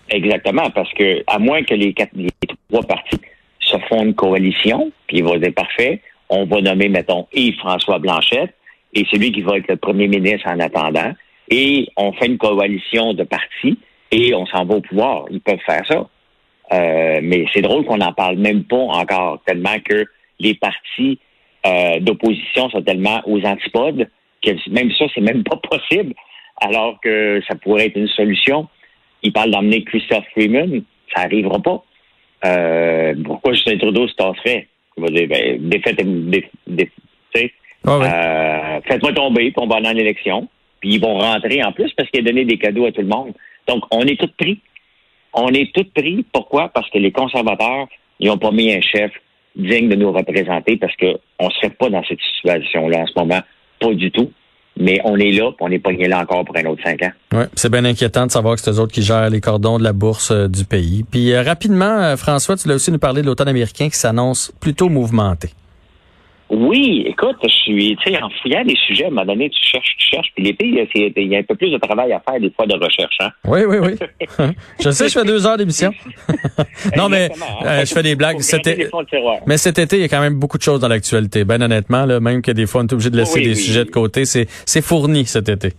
Exactement, 0.09 0.71
parce 0.71 0.93
que 0.93 1.25
à 1.27 1.39
moins 1.39 1.63
que 1.63 1.75
les, 1.75 1.93
quatre, 1.93 2.13
les 2.15 2.31
trois 2.69 2.83
partis 2.83 3.21
se 3.61 3.77
font 3.89 4.05
une 4.05 4.15
coalition, 4.15 4.93
puis 5.07 5.19
il 5.19 5.25
va 5.25 5.39
dire 5.39 5.53
parfait, 5.55 6.01
on 6.29 6.45
va 6.45 6.61
nommer, 6.61 6.89
mettons, 6.89 7.27
Yves-François 7.33 7.99
Blanchette, 7.99 8.55
et 8.95 9.05
c'est 9.11 9.19
lui 9.19 9.33
qui 9.33 9.43
va 9.43 9.57
être 9.57 9.69
le 9.69 9.77
premier 9.77 10.09
ministre 10.09 10.49
en 10.49 10.61
attendant, 10.61 11.13
et 11.51 11.89
on 11.97 12.13
fait 12.13 12.27
une 12.27 12.39
coalition 12.39 13.15
de 13.15 13.25
partis, 13.25 13.79
et 14.11 14.35
on 14.35 14.47
s'en 14.47 14.65
va 14.65 14.77
au 14.77 14.81
pouvoir. 14.81 15.27
Ils 15.31 15.41
peuvent 15.41 15.59
faire 15.67 15.85
ça. 15.87 16.09
Euh, 16.73 17.21
mais 17.23 17.47
c'est 17.53 17.63
drôle 17.63 17.85
qu'on 17.85 17.99
n'en 17.99 18.13
parle 18.13 18.37
même 18.39 18.65
pas 18.65 18.77
encore, 18.77 19.41
tellement 19.47 19.79
que 19.85 20.05
les 20.41 20.55
partis 20.55 21.19
euh, 21.65 22.01
d'opposition 22.01 22.69
sont 22.71 22.83
tellement 22.83 23.23
aux 23.27 23.41
antipodes 23.45 24.09
que 24.43 24.71
même 24.71 24.91
ça, 24.93 25.07
c'est 25.15 25.21
même 25.21 25.45
pas 25.45 25.57
possible, 25.57 26.15
alors 26.61 26.99
que 27.01 27.41
ça 27.49 27.55
pourrait 27.57 27.87
être 27.87 27.97
une 27.97 28.09
solution 28.09 28.69
il 29.27 29.33
parle 29.33 29.51
d'emmener 29.51 29.83
Christophe 29.83 30.25
Freeman, 30.33 30.83
ça 31.15 31.23
n'arrivera 31.23 31.59
pas. 31.59 31.83
Euh, 32.45 33.15
pourquoi 33.25 33.53
Justin 33.55 33.79
Trudeau 33.79 34.07
se 34.07 34.15
tasserait? 34.15 34.69
Il 34.97 35.03
va 35.03 35.11
dire, 35.11 35.29
ben, 35.29 35.69
défaite, 35.69 36.01
euh, 37.87 38.81
faites-moi 38.87 39.13
tomber, 39.13 39.51
puis 39.51 39.55
on 39.57 39.67
va 39.67 39.77
aller 39.77 39.89
en 39.89 39.97
élection. 39.97 40.49
Puis 40.81 40.95
ils 40.95 41.01
vont 41.01 41.19
rentrer 41.19 41.63
en 41.63 41.73
plus 41.73 41.93
parce 41.93 42.09
qu'il 42.11 42.21
a 42.21 42.23
donné 42.23 42.45
des 42.45 42.59
cadeaux 42.59 42.87
à 42.87 42.93
tout 42.93 43.03
le 43.03 43.09
monde. 43.09 43.33
Donc, 43.67 43.85
on 43.91 44.03
est 44.03 44.19
tous 44.19 44.31
pris. 44.39 44.61
On 45.33 45.49
est 45.49 45.73
tous 45.75 45.87
pris. 45.95 46.25
Pourquoi? 46.33 46.69
Parce 46.69 46.89
que 46.91 46.99
les 46.99 47.13
conservateurs, 47.13 47.89
ils 48.21 48.29
n'ont 48.29 48.39
pas 48.39 48.53
mis 48.53 48.73
un 48.73 48.81
chef 48.81 49.11
digne 49.57 49.89
de 49.89 49.97
nous 49.97 50.13
représenter 50.13 50.77
parce 50.77 50.95
qu'on 50.97 51.47
ne 51.47 51.51
serait 51.51 51.71
pas 51.71 51.91
dans 51.91 52.05
cette 52.05 52.21
situation-là 52.21 53.01
en 53.01 53.07
ce 53.07 53.13
moment. 53.17 53.41
Pas 53.81 53.93
du 53.95 54.11
tout 54.11 54.31
mais 54.79 55.01
on 55.05 55.17
est 55.17 55.33
là, 55.33 55.51
puis 55.53 55.59
on 55.61 55.71
est 55.71 55.79
pogné 55.79 56.09
là 56.09 56.21
encore 56.21 56.45
pour 56.45 56.57
un 56.57 56.65
autre 56.67 56.83
cinq 56.83 57.03
ans. 57.03 57.11
Oui, 57.33 57.45
c'est 57.55 57.71
bien 57.71 57.85
inquiétant 57.85 58.27
de 58.27 58.31
savoir 58.31 58.57
que 58.57 58.61
c'est 58.61 58.71
eux 58.71 58.79
autres 58.79 58.93
qui 58.93 59.03
gèrent 59.03 59.31
les 59.31 59.41
cordons 59.41 59.79
de 59.79 59.85
la 59.85 59.93
bourse 59.93 60.31
euh, 60.31 60.49
du 60.49 60.65
pays. 60.65 61.05
Puis 61.11 61.33
euh, 61.33 61.43
rapidement, 61.43 61.85
euh, 61.85 62.17
François, 62.17 62.57
tu 62.57 62.69
l'as 62.69 62.75
aussi 62.75 62.93
nous 62.93 62.99
parler 62.99 63.23
de 63.23 63.27
l'automne 63.27 63.49
américain 63.49 63.89
qui 63.89 63.97
s'annonce 63.97 64.53
plutôt 64.61 64.89
mouvementé. 64.89 65.51
Oui, 66.49 67.05
écoute, 67.07 67.37
je 67.43 67.49
suis, 67.49 67.97
tu 67.97 68.13
sais, 68.13 68.23
en 68.23 68.31
fouillant 68.41 68.65
des 68.65 68.77
sujets, 68.87 69.05
à 69.05 69.07
un 69.09 69.11
moment 69.11 69.25
donné, 69.25 69.51
tu 69.51 69.59
cherches, 69.61 69.97
tu 69.99 70.07
cherches, 70.11 70.29
puis 70.35 70.45
l'été, 70.45 70.67
il 70.67 71.29
y 71.29 71.37
a 71.37 71.39
un 71.41 71.43
peu 71.43 71.57
plus 71.57 71.71
de 71.71 71.79
travail 71.79 72.13
à 72.13 72.21
faire 72.21 72.41
des 72.41 72.51
fois 72.51 72.67
de 72.67 72.75
recherche. 72.75 73.17
Hein? 73.21 73.31
Oui, 73.45 73.61
oui, 73.67 73.79
oui. 73.79 74.47
je 74.81 74.91
sais, 74.91 75.09
je 75.09 75.19
fais 75.19 75.25
deux 75.25 75.45
heures 75.45 75.57
d'émission. 75.57 75.93
non, 76.97 77.09
mais 77.09 77.31
hein. 77.65 77.85
je 77.85 77.93
fais 77.93 78.03
des 78.05 78.15
blagues. 78.15 78.37
mais 79.47 79.57
cet 79.57 79.79
été, 79.79 79.97
il 79.97 80.03
y 80.03 80.05
a 80.05 80.09
quand 80.09 80.21
même 80.21 80.39
beaucoup 80.39 80.59
de 80.59 80.63
choses 80.63 80.81
dans 80.81 80.89
l'actualité. 80.89 81.45
Ben 81.45 81.61
honnêtement, 81.61 82.07
là, 82.07 82.21
même 82.21 82.43
que 82.43 82.53
des 82.53 82.67
fois, 82.67 82.83
on 82.83 82.87
est 82.87 82.93
obligé 82.93 83.11
de 83.11 83.17
laisser 83.17 83.41
des 83.41 83.57
sujets 83.57 83.85
de 83.85 83.91
côté, 83.91 84.25
c'est 84.25 84.83
fourni 84.83 85.27
cet 85.27 85.49
été. 85.49 85.73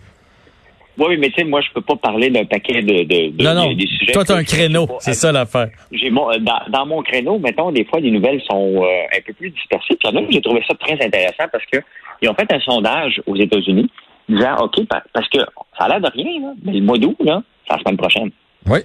Oui, 0.97 1.17
mais 1.17 1.29
tu 1.29 1.35
sais, 1.35 1.43
moi, 1.43 1.61
je 1.61 1.67
peux 1.73 1.81
pas 1.81 1.95
parler 1.95 2.29
d'un 2.29 2.45
paquet 2.45 2.81
de, 2.81 3.03
de, 3.03 3.43
non, 3.43 3.53
non. 3.53 3.73
des 3.73 3.87
sujets. 3.87 4.13
Toi, 4.13 4.25
tu 4.25 4.31
as 4.31 4.35
un 4.35 4.43
créneau, 4.43 4.87
c'est 4.99 5.13
ça 5.13 5.31
l'affaire. 5.31 5.69
J'ai 5.91 6.09
mon, 6.09 6.31
euh, 6.31 6.37
dans, 6.39 6.59
dans, 6.69 6.85
mon 6.87 7.03
créneau, 7.03 7.37
mettons, 7.37 7.71
des 7.71 7.85
fois, 7.85 7.99
les 7.99 8.09
nouvelles 8.09 8.41
sont 8.49 8.83
euh, 8.83 9.15
un 9.15 9.21
peu 9.25 9.33
plus 9.33 9.51
dispersées. 9.51 9.95
Puis 9.95 10.11
là, 10.11 10.21
j'ai 10.29 10.41
trouvé 10.41 10.63
ça 10.67 10.73
très 10.75 10.93
intéressant 10.93 11.45
parce 11.51 11.65
que 11.71 11.77
ils 12.21 12.29
ont 12.29 12.33
fait 12.33 12.51
un 12.51 12.59
sondage 12.61 13.21
aux 13.27 13.35
États-Unis 13.35 13.89
disant, 14.27 14.55
OK, 14.59 14.85
parce 15.13 15.29
que 15.29 15.39
ça 15.77 15.85
a 15.85 15.89
l'air 15.89 16.01
de 16.01 16.11
rien, 16.11 16.41
là, 16.41 16.53
mais 16.63 16.73
le 16.73 16.81
mois 16.81 16.97
d'août, 16.97 17.15
là, 17.23 17.41
c'est 17.67 17.75
la 17.75 17.83
semaine 17.83 17.97
prochaine. 17.97 18.31
Oui. 18.65 18.79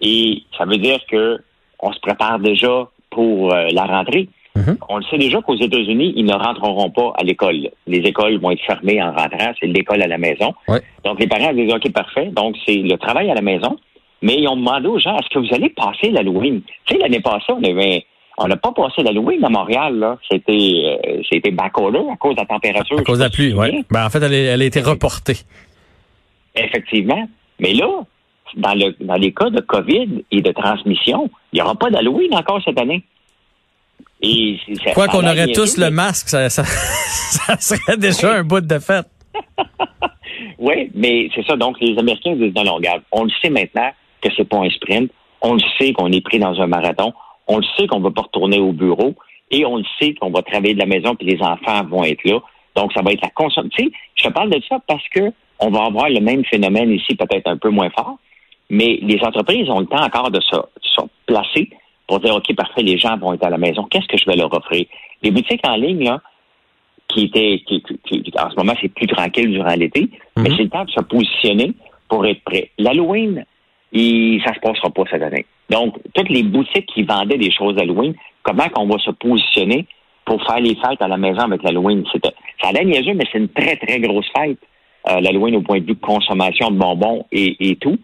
Et 0.00 0.42
ça 0.56 0.64
veut 0.64 0.78
dire 0.78 1.00
que 1.10 1.38
on 1.80 1.92
se 1.92 2.00
prépare 2.00 2.38
déjà 2.38 2.88
pour 3.10 3.52
euh, 3.52 3.66
la 3.72 3.84
rentrée. 3.84 4.28
Mhm. 4.56 4.78
On 4.88 4.98
le 4.98 5.04
sait 5.04 5.18
déjà 5.18 5.40
qu'aux 5.42 5.56
États-Unis, 5.56 6.12
ils 6.16 6.24
ne 6.24 6.34
rentreront 6.34 6.90
pas 6.90 7.12
à 7.18 7.22
l'école. 7.22 7.70
Les 7.86 7.98
écoles 7.98 8.38
vont 8.40 8.50
être 8.50 8.62
fermées 8.64 9.00
en 9.02 9.12
rentrant. 9.12 9.52
C'est 9.60 9.66
l'école 9.66 10.02
à 10.02 10.08
la 10.08 10.18
maison. 10.18 10.54
Donc, 11.04 11.20
les 11.20 11.28
parents 11.28 11.52
disent, 11.52 11.72
OK, 11.72 11.92
parfait. 11.92 12.26
Donc, 12.26 12.56
c'est 12.66 12.76
le 12.76 12.96
travail 12.96 13.30
à 13.30 13.34
la 13.34 13.42
maison. 13.42 13.76
Mais 14.22 14.34
ils 14.38 14.48
ont 14.48 14.56
demandé 14.56 14.88
aux 14.88 14.98
gens, 14.98 15.16
est-ce 15.16 15.28
que 15.30 15.38
vous 15.38 15.54
allez 15.54 15.70
passer 15.70 16.10
l'Halloween? 16.10 16.60
Tu 16.84 16.94
sais, 16.94 17.00
l'année 17.00 17.20
passée, 17.20 17.46
on 17.48 17.62
avait, 17.62 18.04
on 18.36 18.48
n'a 18.48 18.56
pas 18.56 18.72
passé 18.72 19.02
l'Halloween 19.02 19.42
à 19.44 19.48
Montréal, 19.48 19.98
là. 19.98 20.18
C'était, 20.30 20.52
euh, 20.52 21.22
c'était 21.30 21.54
à 21.56 21.70
cause 21.70 21.92
de 21.92 22.40
la 22.40 22.46
température. 22.46 22.98
À 22.98 23.02
cause 23.02 23.18
de 23.18 23.24
la 23.24 23.30
pluie, 23.30 23.54
oui. 23.54 23.84
Ben, 23.90 24.04
en 24.04 24.10
fait, 24.10 24.22
elle, 24.22 24.34
elle 24.34 24.60
a 24.60 24.64
été 24.64 24.80
reportée. 24.80 25.38
Effectivement. 26.54 27.28
Mais 27.60 27.72
là, 27.72 27.88
dans, 28.56 28.74
le, 28.74 28.94
dans 29.04 29.14
les 29.14 29.32
cas 29.32 29.50
de 29.50 29.60
COVID 29.60 30.24
et 30.30 30.42
de 30.42 30.52
transmission, 30.52 31.30
il 31.52 31.56
n'y 31.56 31.62
aura 31.62 31.74
pas 31.74 31.90
d'Halloween 31.90 32.34
encore 32.34 32.60
cette 32.64 32.78
année. 32.78 33.04
Quoi 34.94 35.08
qu'on 35.08 35.26
aurait 35.26 35.52
tous 35.52 35.78
le 35.78 35.90
masque, 35.90 36.28
ça, 36.28 36.48
serait 37.60 37.96
déjà 37.98 38.34
un 38.34 38.44
bout 38.44 38.60
de 38.60 38.78
fête. 38.78 39.06
oui, 40.58 40.90
mais 40.94 41.30
c'est 41.34 41.44
ça. 41.46 41.56
Donc, 41.56 41.80
les 41.80 41.98
Américains 41.98 42.34
disent, 42.34 42.54
non, 42.54 42.64
non, 42.64 42.74
regarde, 42.74 43.02
on 43.12 43.24
le 43.24 43.30
sait 43.42 43.50
maintenant 43.50 43.90
que 44.20 44.28
c'est 44.36 44.48
pas 44.48 44.58
un 44.58 44.68
sprint. 44.70 45.10
On 45.40 45.54
le 45.54 45.62
sait 45.78 45.92
qu'on 45.92 46.12
est 46.12 46.20
pris 46.20 46.38
dans 46.38 46.60
un 46.60 46.66
marathon. 46.66 47.14
On 47.46 47.58
le 47.58 47.64
sait 47.78 47.86
qu'on 47.86 48.00
va 48.00 48.10
pas 48.10 48.22
retourner 48.22 48.58
au 48.58 48.72
bureau. 48.72 49.14
Et 49.50 49.64
on 49.64 49.78
le 49.78 49.84
sait 49.98 50.14
qu'on 50.14 50.30
va 50.30 50.42
travailler 50.42 50.74
de 50.74 50.80
la 50.80 50.86
maison 50.86 51.14
puis 51.16 51.26
les 51.26 51.40
enfants 51.42 51.84
vont 51.84 52.04
être 52.04 52.22
là. 52.24 52.38
Donc, 52.76 52.92
ça 52.92 53.02
va 53.02 53.12
être 53.12 53.22
la 53.22 53.30
consommation. 53.30 53.70
Tu 53.76 53.84
sais, 53.84 53.92
je 54.16 54.24
te 54.24 54.32
parle 54.32 54.50
de 54.50 54.60
ça 54.68 54.78
parce 54.86 55.06
que 55.08 55.32
on 55.58 55.70
va 55.70 55.84
avoir 55.84 56.08
le 56.08 56.20
même 56.20 56.44
phénomène 56.44 56.90
ici, 56.90 57.14
peut-être 57.14 57.48
un 57.48 57.56
peu 57.56 57.70
moins 57.70 57.90
fort. 57.90 58.18
Mais 58.70 58.98
les 59.02 59.18
entreprises 59.22 59.68
ont 59.68 59.80
le 59.80 59.86
temps 59.86 60.02
encore 60.02 60.30
de 60.30 60.40
se, 60.40 60.56
de 60.56 60.62
se 60.82 61.00
placer 61.26 61.70
pour 62.10 62.18
dire, 62.18 62.34
OK, 62.34 62.52
parfait, 62.56 62.82
les 62.82 62.98
gens 62.98 63.16
vont 63.18 63.34
être 63.34 63.44
à 63.44 63.50
la 63.50 63.56
maison. 63.56 63.84
Qu'est-ce 63.84 64.08
que 64.08 64.16
je 64.16 64.24
vais 64.26 64.34
leur 64.34 64.52
offrir? 64.52 64.84
Les 65.22 65.30
boutiques 65.30 65.64
en 65.64 65.76
ligne, 65.76 66.06
là, 66.06 66.20
qui 67.06 67.26
étaient, 67.26 67.62
qui, 67.64 67.84
en 68.36 68.50
ce 68.50 68.56
moment, 68.56 68.72
c'est 68.80 68.88
plus 68.88 69.06
tranquille 69.06 69.48
durant 69.52 69.74
l'été, 69.74 70.08
mais 70.36 70.50
mhm. 70.50 70.56
c'est 70.56 70.62
le 70.64 70.70
temps 70.70 70.84
de 70.84 70.90
se 70.90 71.00
positionner 71.02 71.72
pour 72.08 72.26
être 72.26 72.42
prêt. 72.42 72.70
L'Halloween, 72.78 73.44
ça 73.94 74.00
ça 74.44 74.54
se 74.54 74.60
passera 74.60 74.90
pas 74.90 75.04
cette 75.08 75.22
année. 75.22 75.46
Donc, 75.70 75.98
toutes 76.12 76.30
les 76.30 76.42
boutiques 76.42 76.86
qui 76.86 77.04
vendaient 77.04 77.38
des 77.38 77.52
choses 77.52 77.76
d'Halloween, 77.76 78.14
comment 78.42 78.68
qu'on 78.70 78.86
va 78.86 78.98
se 78.98 79.12
positionner 79.12 79.86
pour 80.24 80.44
faire 80.44 80.58
les 80.58 80.74
fêtes 80.74 81.00
à 81.00 81.06
la 81.06 81.16
maison 81.16 81.42
avec 81.42 81.62
l'Halloween? 81.62 82.04
Ça 82.60 82.70
a 82.70 82.72
l'air 82.72 82.86
niaiseux, 82.86 83.14
mais 83.14 83.24
c'est 83.30 83.38
une 83.38 83.50
très, 83.50 83.76
très 83.76 84.00
grosse 84.00 84.26
fête, 84.36 84.58
euh, 85.08 85.20
l'Halloween 85.20 85.54
au 85.54 85.62
point 85.62 85.78
de 85.78 85.86
vue 85.86 85.94
consommation 85.94 86.72
de 86.72 86.76
bonbons 86.76 87.24
et, 87.30 87.70
et 87.70 87.76
tout. 87.76 87.98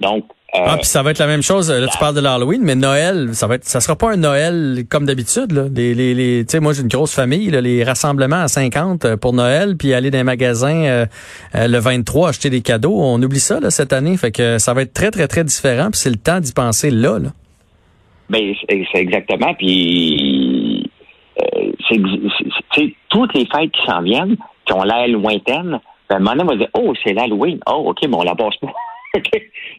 Donc, 0.00 0.26
ah, 0.64 0.76
puis 0.76 0.86
ça 0.86 1.02
va 1.02 1.10
être 1.10 1.18
la 1.18 1.26
même 1.26 1.42
chose. 1.42 1.70
Là, 1.70 1.86
tu 1.86 1.98
parles 1.98 2.14
de 2.14 2.20
l'Halloween, 2.20 2.62
mais 2.62 2.74
Noël, 2.74 3.34
ça 3.34 3.46
va 3.46 3.56
être, 3.56 3.64
ça 3.64 3.80
sera 3.80 3.96
pas 3.96 4.12
un 4.12 4.16
Noël 4.16 4.84
comme 4.88 5.06
d'habitude. 5.06 5.52
Là. 5.52 5.64
Les, 5.72 5.94
les, 5.94 6.14
les 6.14 6.44
tu 6.44 6.52
sais, 6.52 6.60
moi 6.60 6.72
j'ai 6.72 6.82
une 6.82 6.88
grosse 6.88 7.14
famille, 7.14 7.50
là, 7.50 7.60
les 7.60 7.84
rassemblements 7.84 8.42
à 8.42 8.48
50 8.48 9.04
euh, 9.04 9.16
pour 9.16 9.32
Noël, 9.32 9.76
puis 9.76 9.94
aller 9.94 10.10
dans 10.10 10.18
les 10.18 10.24
magasins 10.24 10.84
euh, 10.84 11.06
le 11.54 11.78
23 11.78 12.30
acheter 12.30 12.50
des 12.50 12.62
cadeaux. 12.62 12.96
On 12.98 13.22
oublie 13.22 13.40
ça 13.40 13.60
là, 13.60 13.70
cette 13.70 13.92
année, 13.92 14.16
fait 14.16 14.32
que 14.32 14.58
ça 14.58 14.74
va 14.74 14.82
être 14.82 14.92
très 14.92 15.10
très 15.10 15.28
très 15.28 15.44
différent. 15.44 15.90
Puis 15.90 16.00
c'est 16.00 16.10
le 16.10 16.16
temps 16.16 16.40
d'y 16.40 16.52
penser 16.52 16.90
là. 16.90 17.18
là. 17.18 17.30
Ben 18.28 18.54
c'est 18.68 18.98
exactement. 18.98 19.54
Puis 19.54 20.90
c'est 21.88 22.94
toutes 23.08 23.34
les 23.34 23.46
fêtes 23.46 23.70
qui 23.70 23.86
s'en 23.86 24.02
viennent, 24.02 24.36
qui 24.64 24.72
ont 24.72 24.82
l'air 24.82 25.08
lointaines. 25.08 25.80
Ben, 26.08 26.18
maintenant, 26.20 26.44
on 26.44 26.48
va 26.48 26.56
dire, 26.56 26.68
oh, 26.74 26.92
c'est 27.04 27.12
l'Halloween. 27.12 27.58
Oh, 27.66 27.84
OK, 27.90 27.98
mais 28.02 28.16
on 28.16 28.22
la 28.22 28.34
passe 28.34 28.56
pas. 28.60 28.72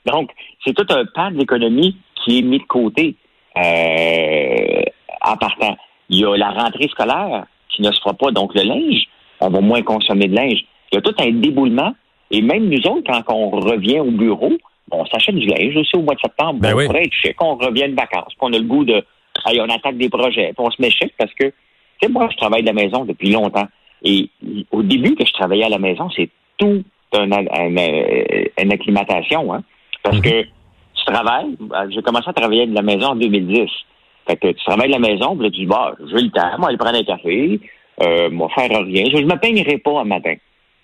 Donc, 0.06 0.32
c'est 0.66 0.74
tout 0.74 0.86
un 0.90 1.06
pan 1.14 1.32
de 1.32 1.38
l'économie 1.38 1.98
qui 2.16 2.40
est 2.40 2.42
mis 2.42 2.60
de 2.60 2.64
côté 2.66 3.16
euh, 3.58 4.82
en 5.22 5.38
partant. 5.38 5.78
Il 6.10 6.20
y 6.20 6.26
a 6.26 6.38
la 6.38 6.52
rentrée 6.52 6.88
scolaire 6.90 7.46
qui 7.70 7.82
ne 7.82 7.92
se 7.92 8.00
fera 8.00 8.14
pas, 8.14 8.32
donc 8.32 8.54
le 8.56 8.64
linge, 8.64 9.04
on 9.40 9.50
va 9.50 9.62
moins 9.62 9.82
consommer 9.82 10.28
de 10.28 10.36
linge. 10.36 10.66
Il 10.92 10.96
y 10.96 10.98
a 10.98 11.02
tout 11.02 11.16
un 11.20 11.32
déboulement. 11.32 11.94
Et 12.32 12.42
même 12.42 12.68
nous 12.70 12.86
autres, 12.90 13.10
quand 13.10 13.34
on 13.34 13.50
revient 13.50 14.00
au 14.00 14.12
bureau, 14.12 14.52
on 14.92 15.06
s'achète 15.06 15.36
du 15.36 15.48
linge 15.48 15.76
aussi 15.76 15.96
au 15.96 16.02
mois 16.02 16.16
de 16.16 16.20
septembre. 16.20 16.60
Ben 16.60 16.74
on 16.74 16.86
pourrait 16.86 17.04
être 17.04 17.14
chic, 17.14 17.42
on 17.42 17.56
revient 17.56 17.90
de 17.90 17.96
vacances, 17.96 18.30
puis 18.30 18.38
on 18.42 18.54
a 18.54 18.58
le 18.58 18.64
goût 18.64 18.84
de 18.84 19.04
hey, 19.46 19.62
on 19.62 19.70
attaque 19.70 19.98
des 19.98 20.10
projets, 20.10 20.54
puis 20.54 20.66
on 20.66 20.70
se 20.70 20.82
met 20.82 20.90
chic 20.90 21.14
parce 21.18 21.34
que, 21.34 21.46
tu 21.46 21.54
sais, 22.02 22.10
moi, 22.10 22.28
je 22.32 22.38
travaille 22.38 22.62
de 22.64 22.68
la 22.68 22.74
maison 22.74 23.06
depuis 23.06 23.32
longtemps. 23.32 23.68
Et 24.04 24.30
au 24.72 24.84
début 24.84 25.16
que 25.16 25.26
je 25.26 25.34
travaillais 25.34 25.66
à 25.66 25.70
la 25.70 25.80
maison, 25.80 26.10
c'est 26.16 26.30
tout 26.58 26.84
une, 27.14 28.72
acclimatation, 28.72 29.54
hein? 29.54 29.64
Parce 30.04 30.20
que 30.20 30.44
tu 30.44 31.06
travailles, 31.06 31.56
euh, 31.62 31.88
j'ai 31.90 32.02
commencé 32.02 32.30
à 32.30 32.34
travailler 32.34 32.66
de 32.66 32.76
la 32.76 32.82
maison 32.82 33.08
en 33.08 33.16
2010. 33.16 33.70
Fait 34.28 34.36
que 34.36 34.48
tu 34.48 34.66
travailles 34.66 34.88
de 34.88 34.94
la 34.94 35.00
maison, 35.00 35.36
puis 35.36 35.46
là, 35.46 35.52
tu 35.52 35.60
dis, 35.62 35.66
bah, 35.66 35.96
j'ai 36.10 36.22
le 36.22 36.30
temps, 36.30 36.58
moi, 36.60 36.70
aller 36.70 36.78
prendre 36.78 36.98
un 36.98 37.04
café, 37.04 37.60
euh, 38.02 38.30
moi, 38.30 38.50
faire 38.54 38.70
rien. 38.70 39.06
Je, 39.12 39.18
ne 39.18 39.26
me 39.26 39.40
peignerai 39.40 39.78
pas 39.78 40.02
un 40.02 40.06
matin. 40.06 40.36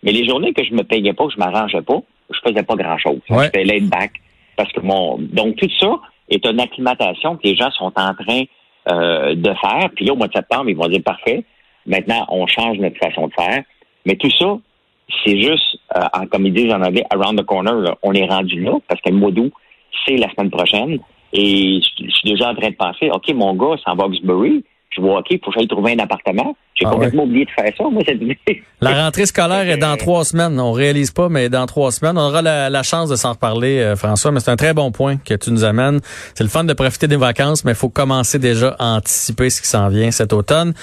Mais 0.01 0.11
les 0.11 0.27
journées 0.27 0.53
que 0.53 0.63
je 0.63 0.73
me 0.73 0.83
peignais 0.83 1.13
pas, 1.13 1.27
que 1.27 1.33
je 1.33 1.37
m'arrangeais 1.37 1.81
pas, 1.81 2.01
je 2.29 2.39
faisais 2.45 2.63
pas 2.63 2.75
grand-chose. 2.75 3.19
Ouais. 3.29 3.45
J'étais 3.45 3.63
laid 3.63 3.81
back. 3.81 4.11
Parce 4.55 4.71
que 4.71 4.81
mon, 4.81 5.17
donc, 5.19 5.55
tout 5.57 5.69
ça 5.79 5.99
est 6.29 6.45
une 6.45 6.59
acclimatation 6.59 7.35
que 7.37 7.47
les 7.47 7.55
gens 7.55 7.71
sont 7.71 7.91
en 7.95 8.13
train 8.13 8.43
euh, 8.89 9.35
de 9.35 9.53
faire. 9.53 9.89
Puis 9.95 10.05
là, 10.05 10.13
au 10.13 10.15
mois 10.15 10.27
de 10.27 10.33
septembre, 10.33 10.69
ils 10.69 10.75
vont 10.75 10.87
dire, 10.87 11.01
parfait, 11.03 11.43
maintenant, 11.85 12.25
on 12.29 12.47
change 12.47 12.77
notre 12.77 12.97
façon 12.97 13.27
de 13.27 13.33
faire. 13.33 13.63
Mais 14.05 14.15
tout 14.15 14.31
ça, 14.37 14.57
c'est 15.23 15.39
juste, 15.39 15.77
euh, 15.95 16.25
comme 16.31 16.45
ils 16.45 16.53
disent 16.53 16.71
en 16.71 16.81
anglais, 16.81 17.03
around 17.09 17.39
the 17.39 17.45
corner. 17.45 17.95
On 18.01 18.13
est 18.13 18.25
rendu 18.25 18.61
là 18.61 18.73
parce 18.87 19.01
que 19.01 19.09
le 19.09 19.17
mois 19.17 19.31
d'août, 19.31 19.51
c'est 20.05 20.17
la 20.17 20.29
semaine 20.31 20.49
prochaine. 20.49 20.99
Et 21.33 21.81
je, 21.81 22.09
suis 22.09 22.29
déjà 22.29 22.49
en 22.49 22.55
train 22.55 22.69
de 22.69 22.75
penser, 22.75 23.09
OK, 23.11 23.33
mon 23.33 23.53
gars, 23.55 23.75
c'est 23.83 23.89
en 23.89 23.95
Boxbury. 23.95 24.63
Je 24.91 25.01
vois, 25.01 25.19
OK, 25.19 25.27
il 25.31 25.39
faut 25.43 25.49
que 25.49 25.57
j'aille 25.57 25.67
trouver 25.67 25.93
un 25.93 25.99
appartement. 25.99 26.55
J'ai 26.75 26.85
Ah 26.85 26.91
complètement 26.91 27.23
oublié 27.23 27.45
de 27.45 27.49
faire 27.49 27.71
ça, 27.75 27.83
moi, 27.89 28.03
cette 28.05 28.21
année. 28.21 28.37
La 28.79 29.03
rentrée 29.03 29.25
scolaire 29.25 29.67
est 29.67 29.77
dans 29.77 29.97
trois 29.97 30.23
semaines. 30.23 30.59
On 30.59 30.71
réalise 30.71 31.09
pas, 31.09 31.29
mais 31.29 31.49
dans 31.49 31.65
trois 31.65 31.91
semaines, 31.91 32.17
on 32.17 32.27
aura 32.27 32.43
la, 32.43 32.69
la 32.69 32.83
chance 32.83 33.09
de 33.09 33.15
s'en 33.15 33.31
reparler, 33.31 33.79
euh, 33.79 33.95
François. 33.95 34.31
Mais 34.31 34.39
c'est 34.39 34.51
un 34.51 34.55
très 34.55 34.75
bon 34.75 34.91
point 34.91 35.17
que 35.17 35.33
tu 35.33 35.51
nous 35.51 35.63
amènes. 35.63 35.99
C'est 36.35 36.43
le 36.43 36.49
fun 36.49 36.63
de 36.63 36.73
profiter 36.73 37.07
des 37.07 37.15
vacances, 37.15 37.65
mais 37.65 37.71
il 37.71 37.77
faut 37.77 37.89
commencer 37.89 38.37
déjà 38.37 38.75
à 38.77 38.97
anticiper 38.97 39.49
ce 39.49 39.61
qui 39.61 39.67
s'en 39.67 39.89
vient 39.89 40.11
cet 40.11 40.31
automne. 40.31 40.73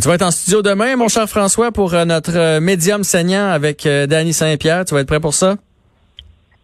Tu 0.00 0.06
vas 0.06 0.14
être 0.14 0.22
en 0.22 0.30
studio 0.30 0.62
demain, 0.62 0.94
mon 0.96 1.08
cher 1.08 1.28
François, 1.28 1.72
pour 1.72 1.92
euh, 1.92 2.04
notre 2.04 2.36
euh, 2.36 2.60
médium 2.60 3.02
saignant 3.02 3.48
avec 3.50 3.84
euh, 3.84 4.06
Danny 4.06 4.32
Saint-Pierre. 4.32 4.84
Tu 4.84 4.94
vas 4.94 5.00
être 5.00 5.08
prêt 5.08 5.18
pour 5.20 5.34
ça? 5.34 5.56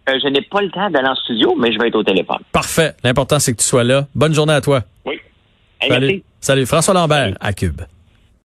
Euh, 0.09 0.12
je 0.23 0.29
n'ai 0.29 0.43
pas 0.43 0.61
le 0.61 0.71
temps 0.71 0.88
d'aller 0.91 1.09
en 1.09 1.14
studio, 1.17 1.55
mais 1.59 1.73
je 1.73 1.79
vais 1.79 1.88
être 1.88 1.97
au 1.97 2.05
téléphone. 2.05 2.38
Parfait. 2.53 2.95
L'important, 3.03 3.38
c'est 3.41 3.53
que 3.53 3.59
tu 3.61 3.67
sois 3.67 3.83
là. 3.83 4.07
Bonne 4.14 4.35
journée 4.35 4.53
à 4.53 4.61
toi. 4.61 4.83
Oui. 5.05 5.14
Hey, 5.81 5.88
Salut. 5.91 6.07
merci. 6.07 6.25
Salut. 6.41 6.67
François 6.67 6.95
Lambert 6.95 7.35
à 7.41 7.53
Cube. 7.53 7.81